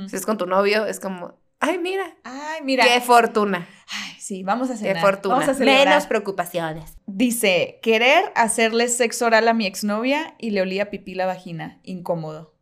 [0.10, 2.84] si es con tu novio, es como, ay, mira, Ay, mira.
[2.84, 5.02] qué fortuna, Ay, sí, vamos a qué cenar.
[5.02, 5.36] fortuna.
[5.36, 5.88] Vamos a celebrar.
[5.88, 6.98] Menos preocupaciones.
[7.06, 11.80] Dice, querer hacerle sexo oral a mi exnovia y le olía pipí la vagina.
[11.84, 12.54] Incómodo.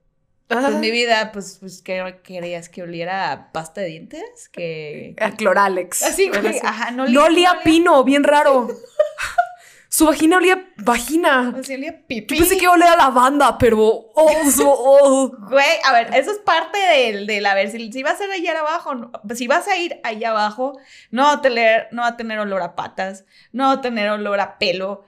[0.47, 2.70] Pues Ah, mi vida, pues, pues ¿qué querías?
[2.70, 4.50] ¿Que oliera a pasta de dientes?
[4.52, 5.16] Que...
[5.20, 6.02] a Cloralex.
[6.02, 6.60] Así, güey, sí.
[6.64, 8.68] ajá, no, No olía a olía- pino, bien raro.
[9.92, 11.54] Su vagina olía vagina.
[11.60, 12.38] O sea, olía Yo pipí.
[12.38, 13.80] pensé que olía a lavanda, pero.
[14.16, 15.32] Oh, so- oh.
[15.50, 18.32] Güey, a ver, eso es parte del, del a ver, si, si vas a ir
[18.32, 20.78] allá abajo, no- si vas a ir allá abajo,
[21.10, 24.10] no va, a tener, no va a tener olor a patas, no va a tener
[24.10, 25.06] olor a pelo,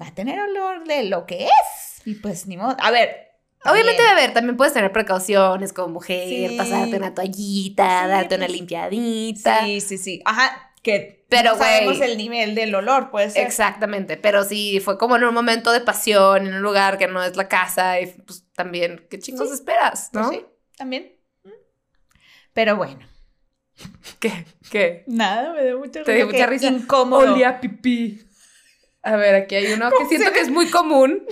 [0.00, 2.06] va a tener olor de lo que es.
[2.06, 2.74] Y pues ni modo.
[2.80, 3.28] A ver.
[3.64, 4.18] Obviamente, también.
[4.18, 6.56] a ver, también puedes tener precauciones como mujer, Sí.
[6.58, 9.64] pasarte una toallita, Sí, darte una pues, limpiadita.
[9.66, 10.22] Sí, sí, sí.
[10.24, 13.46] Ajá, que Pero, no sabemos el nivel del olor, puede ser.
[13.46, 17.22] Exactamente, pero si fue como en un momento de pasión, en un lugar que no
[17.22, 19.54] es la casa, y pues también, ¿qué chingos Sí.
[19.54, 20.30] esperas, Pues no?
[20.32, 20.44] sí,
[20.76, 21.12] también.
[22.52, 22.98] Pero bueno,
[24.20, 24.44] ¿Qué?
[24.70, 25.04] ¿Qué?
[25.06, 26.66] nada, me dio mucha Te dio mucha risa.
[26.68, 27.32] Incómodo.
[27.32, 28.20] Olía pipí.
[29.02, 31.24] A ver, aquí hay uno que ¿Cómo siento que es muy común.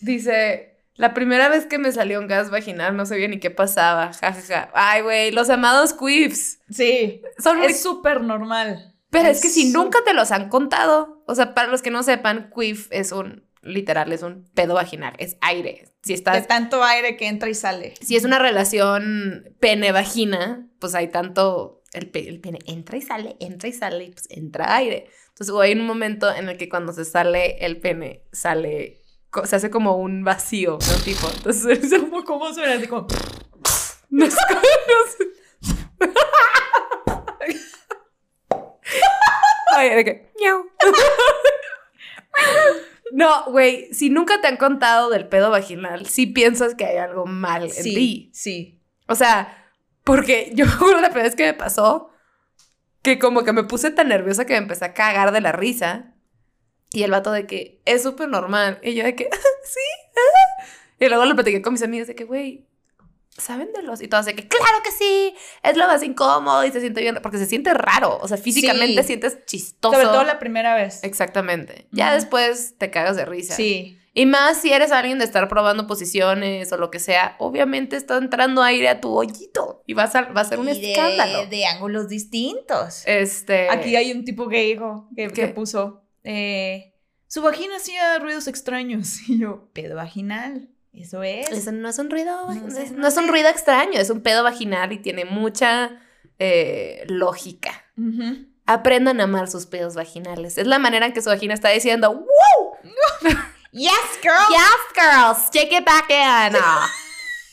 [0.00, 4.12] Dice, la primera vez que me salió un gas vaginal no sabía ni qué pasaba.
[4.12, 4.70] Ja, ja, ja.
[4.74, 6.58] Ay, güey, los amados queefs.
[6.68, 7.68] Sí, Son muy...
[7.68, 8.93] es súper normal.
[9.14, 12.02] Pero es que si nunca te los han contado, o sea, para los que no
[12.02, 15.86] sepan, queef es un, literal, es un pedo vaginal, es aire.
[16.02, 17.94] Si De estás, tanto aire que entra y sale.
[18.00, 23.36] si es una relación pene-vagina, pues hay tanto, el, pe- el pene entra y sale,
[23.40, 25.08] entra y sale, y pues entra aire.
[25.30, 29.00] Entonces, o hay un momento en el que cuando se sale el pene, sale,
[29.44, 31.02] se hace como un vacío, ¿no?
[31.02, 32.74] Tipo, entonces, es ¿Cómo, cómo suena?
[32.74, 33.06] Así como...
[34.10, 35.24] no es como- no sé.
[39.76, 40.64] Ay, de que, miau.
[43.12, 47.26] No, güey, si nunca te han contado del pedo vaginal, sí piensas que hay algo
[47.26, 48.30] mal en Sí, ti.
[48.32, 48.80] sí.
[49.06, 49.70] O sea,
[50.02, 50.76] porque yo la
[51.10, 52.10] primera vez que me pasó
[53.02, 56.14] que como que me puse tan nerviosa que me empecé a cagar de la risa.
[56.92, 58.78] Y el vato de que es súper normal.
[58.82, 59.24] Y yo de que,
[59.64, 59.80] sí.
[60.16, 60.64] ah".
[60.98, 62.66] Y luego lo platiqué con mis amigas de que, güey,
[63.36, 64.00] ¿saben de los?
[64.00, 67.18] Y todas de que, claro que sí, es lo más incómodo y se siente bien,
[67.22, 68.18] porque se siente raro.
[68.20, 69.08] O sea, físicamente Sí.
[69.08, 69.94] sientes chistoso.
[69.94, 71.02] Sobre todo la primera vez.
[71.04, 71.88] Exactamente.
[71.90, 73.54] Ya después te cagas de risa.
[73.56, 73.98] Sí.
[74.16, 78.16] Y más si eres alguien de estar probando posiciones o lo que sea, obviamente está
[78.16, 81.46] entrando aire a tu hoyito y va a ser, va a ser un de- escándalo.
[81.46, 83.02] De, ángulos distintos.
[83.06, 83.68] Este.
[83.70, 86.94] Aquí hay un tipo que dijo, que puso, eh,
[87.26, 89.18] su vagina hacía ruidos extraños.
[89.28, 90.68] Y yo, pedo vaginal.
[90.94, 91.50] Eso es.
[91.50, 94.42] Eso no es un ruido, No es, no es un ruido extraño, es un pedo
[94.44, 96.00] vaginal y tiene mucha
[96.38, 97.84] eh, lógica.
[98.66, 100.56] Aprendan a amar sus pedos vaginales.
[100.56, 102.78] Es la manera en que su vagina está diciendo, ¡Woo!
[103.72, 104.36] Yes, girl.
[104.50, 106.56] Yes, girls, take it back in.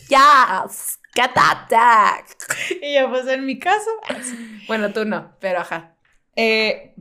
[0.07, 2.37] Yes, get that back.
[2.81, 3.89] Y yo, pues en mi caso.
[4.67, 5.95] Bueno, tú no, pero ajá.
[6.35, 6.93] Eh,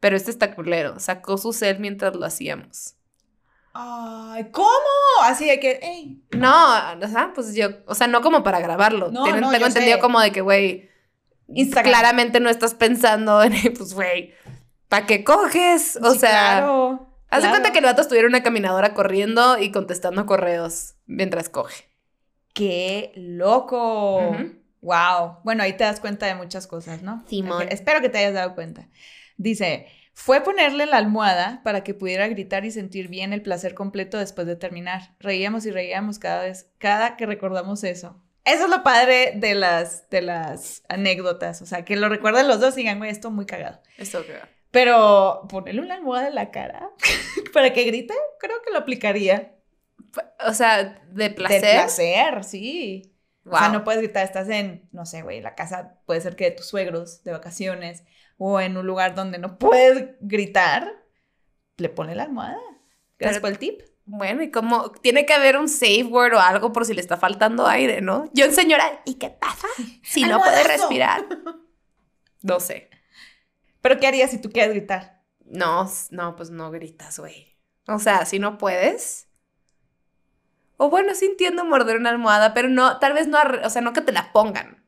[0.00, 0.98] Pero este está culero.
[0.98, 2.94] Sacó su cel mientras lo hacíamos.
[3.80, 4.68] Ay, ¿cómo?
[5.22, 6.22] Así de que, hey.
[6.36, 6.52] No,
[7.02, 9.10] o sea, pues yo, o sea, no como para grabarlo.
[9.10, 10.00] No, no, tengo entendido sé.
[10.00, 10.88] como de que, güey,
[11.82, 14.34] claramente no estás pensando en, pues, güey,
[14.88, 15.98] ¿para qué coges?
[16.02, 17.06] O Sí, sea, claro.
[17.30, 17.52] Haz de Claro.
[17.52, 21.84] cuenta que el vato estuviera una caminadora corriendo y contestando correos mientras coge.
[22.54, 24.34] ¡Qué loco!
[24.80, 25.38] Wow.
[25.44, 27.22] Bueno, ahí te das cuenta de muchas cosas, ¿no?
[27.28, 27.66] Simón.
[27.70, 28.88] Espero que te hayas dado cuenta.
[29.36, 29.86] Dice,
[30.20, 34.48] fue ponerle la almohada para que pudiera gritar y sentir bien el placer completo después
[34.48, 35.14] de terminar.
[35.20, 38.20] Reíamos y reíamos cada vez, cada que recordamos eso.
[38.44, 41.62] Eso es lo padre de las, de las anécdotas.
[41.62, 43.80] O sea, que lo recuerden los dos y digan, güey, esto muy cagado.
[43.96, 44.34] Eso que
[44.72, 46.90] Pero ponerle una almohada en la cara
[47.54, 49.54] para que grite, creo que lo aplicaría.
[50.48, 51.60] O sea, de placer.
[51.62, 53.14] De placer, sí.
[53.44, 53.78] O sea, Wow.
[53.78, 56.66] no puedes gritar, estás en, no sé, güey, la casa puede ser que de tus
[56.66, 58.02] suegros, de vacaciones,
[58.38, 61.04] o en un lugar donde no puedes gritar,
[61.76, 62.58] le pone la almohada.
[63.18, 63.82] Gracias por el tip.
[64.04, 67.18] Bueno, y como tiene que haber un safe word o algo por si le está
[67.18, 68.30] faltando aire, ¿no?
[68.32, 69.68] Yo, señora, ¿y qué pasa
[70.02, 71.26] si no puede respirar?
[72.40, 72.88] No sé.
[73.80, 75.24] Pero ¿qué harías si tú quieres gritar?
[75.44, 77.58] No, no, pues no gritas, güey.
[77.88, 79.28] O sea, si no puedes.
[80.76, 83.92] O bueno, sí entiendo morder una almohada, pero no, tal vez no, o sea, no
[83.92, 84.84] que te la pongan.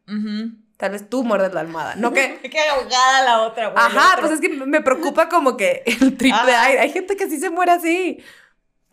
[0.80, 2.40] Tal vez tú muerdes la almohada, no que...
[2.50, 3.84] que ahogada la otra, güey.
[3.84, 6.64] Ajá, pues es que me preocupa como que el triple Ah.
[6.64, 6.80] aire.
[6.80, 8.24] Hay gente que sí se muere así.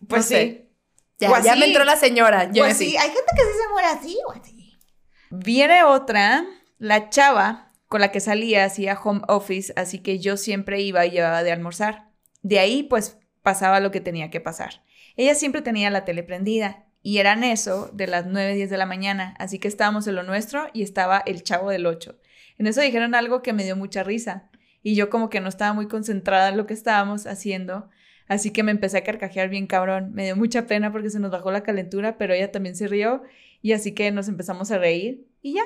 [0.06, 0.44] Pues no sé.
[0.44, 0.70] sí.
[1.18, 2.52] Ya, ya me entró la señora.
[2.52, 4.78] Yo Pues sí, hay gente que sí se muere así o así.
[5.30, 6.46] Viene otra,
[6.78, 11.12] la chava con la que salía hacía home office, así que yo siempre iba y
[11.12, 12.10] llevaba de almorzar.
[12.42, 14.84] De ahí, pues, pasaba lo que tenía que pasar.
[15.16, 18.86] Ella siempre tenía la tele prendida y eran eso de las 9, 10 de la
[18.86, 22.20] mañana, así que estábamos en lo nuestro y estaba el chavo del 8.
[22.58, 24.50] En eso dijeron algo que me dio mucha risa
[24.84, 27.90] y yo como que no estaba muy concentrada en lo que estábamos haciendo,
[28.28, 30.12] así que me empecé a carcajear bien cabrón.
[30.14, 33.24] Me dio mucha pena porque se nos bajó la calentura, pero ella también se rió
[33.62, 35.64] y así que nos empezamos a reír y ya.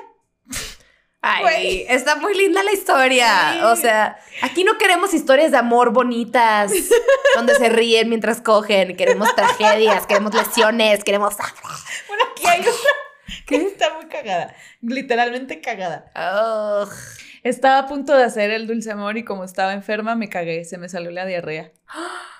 [1.24, 1.86] Ay, Güey.
[1.88, 3.52] está muy linda la historia.
[3.52, 3.60] Sí.
[3.62, 6.72] O sea, aquí no queremos historias de amor bonitas,
[7.36, 8.96] donde se ríen mientras cogen.
[8.96, 11.36] Queremos tragedias, queremos lesiones, queremos.
[12.08, 12.72] Bueno, aquí hay otra
[13.46, 16.10] que está muy cagada, literalmente cagada.
[17.44, 20.76] Estaba a punto de hacer el dulce amor y como estaba enferma me cagué, se
[20.76, 21.70] me salió la diarrea.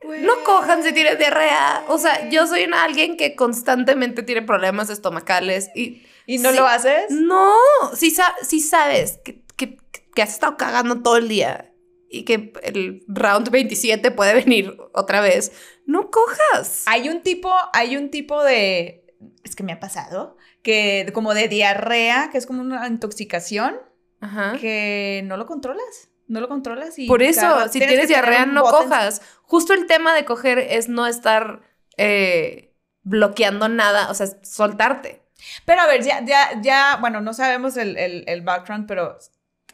[0.00, 1.82] No cojan si tienes diarrea.
[1.88, 6.56] O sea, yo soy una, alguien que constantemente tiene problemas estomacales y ¿Y no Sí.
[6.58, 7.10] lo haces?
[7.10, 7.50] no,
[7.96, 9.78] si, sa- si sabes que, que-
[10.14, 11.72] que has estado cagando todo el día
[12.10, 15.52] y que el round 27 puede venir otra vez,
[15.86, 16.82] no cojas.
[16.86, 19.06] Hay un tipo, hay un tipo de,
[19.42, 23.80] es que me ha pasado, que como de diarrea, que es como una intoxicación,
[24.20, 24.56] Ajá.
[24.60, 29.22] que no lo controlas, no lo controlas y Por eso, si Tienes diarrea, no cojas.
[29.44, 31.62] Justo el tema de coger es no estar
[31.96, 35.22] eh, bloqueando nada, o sea, soltarte.
[35.64, 39.18] Pero a ver, ya, ya, ya, bueno, no sabemos el, el, el background, pero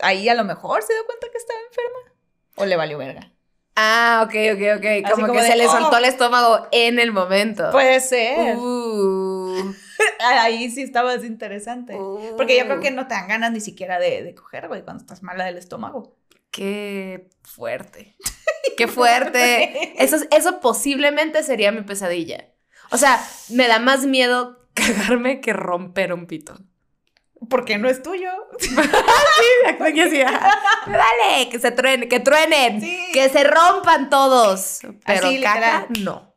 [0.01, 2.15] ahí a lo mejor se dio cuenta que estaba enferma.
[2.57, 3.31] O le valió verga.
[3.77, 5.11] Ah, ok, ok, ok.
[5.11, 5.71] Como, como que de, se le "Oh".
[5.71, 7.71] soltó el estómago en el momento.
[7.73, 8.57] Puede ser.
[8.57, 9.75] Uh,
[10.21, 11.95] Ahí sí estaba más interesante.
[12.37, 14.83] Porque yo creo que uh, no te dan ganas ni siquiera de, de coger, güey,
[14.83, 16.15] cuando estás mala del estómago.
[16.53, 18.15] Qué fuerte.
[18.77, 20.01] Qué fuerte.
[20.03, 22.45] Eso, es- eso posiblemente sería mi pesadilla.
[22.91, 26.59] O sea, me da más miedo cagarme que romper un pito.
[27.51, 28.31] Porque no es tuyo.
[29.81, 30.51] Así, ajá.
[30.87, 32.99] Dale, que se truenen, que truenen, Sí.
[33.13, 34.79] que se rompan todos.
[35.07, 36.35] Pero Así, caca, no.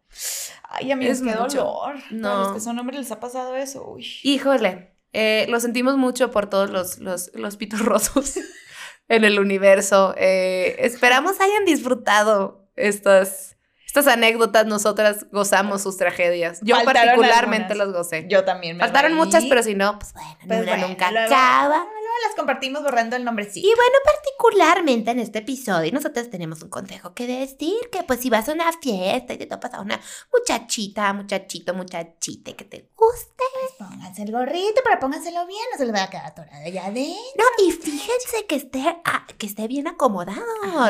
[0.69, 1.57] Ay, amigos, Es qué mucho.
[1.63, 1.95] dolor.
[2.11, 2.31] No.
[2.31, 3.87] A los que son hombres les ha pasado eso.
[3.87, 4.05] Uy.
[4.23, 8.37] Híjole, eh, lo sentimos mucho por todos los, los, los pitos rotos
[9.07, 10.13] en el universo.
[10.17, 13.56] Eh, esperamos hayan disfrutado estas,
[13.99, 14.65] estas anécdotas.
[14.65, 16.59] Nosotras gozamos sus tragedias.
[16.61, 17.87] Yo Faltaron particularmente algunas.
[17.95, 18.25] las gocé.
[18.29, 19.19] Yo también me Faltaron reí.
[19.19, 21.77] muchas, pero si no, pues bueno, Pues una bueno, nunca luego- acaba.
[21.77, 23.67] Luego las compartimos borrando el nombrecito.
[23.67, 28.29] Y bueno, particularmente en este episodio, nosotros tenemos un consejo que decir, que pues si
[28.29, 29.99] vas a una fiesta y te topas a una
[30.33, 33.43] muchachita, muchachito, muchachite que te guste,
[33.77, 37.13] Pónganse el gorrito, pero pónganselo bien, no se les va a quedar atorado allá adentro.
[37.37, 40.41] no, y fíjense que esté, ah, que esté bien acomodado,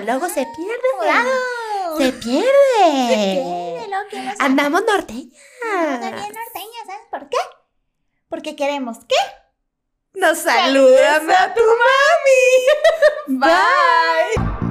[0.05, 0.88] luego se pierde,
[1.98, 2.44] Se pierde.
[2.80, 4.44] pierde, luego, ¿quién lo sabe?
[4.44, 5.34] Andamos norteñas.
[5.64, 7.38] Estamos bien norteñas, ¿sabes por qué?
[8.30, 9.16] Porque queremos, ¿qué?
[10.14, 11.62] Nos Saludas a tu
[13.28, 13.40] mami.
[13.40, 14.66] Bye.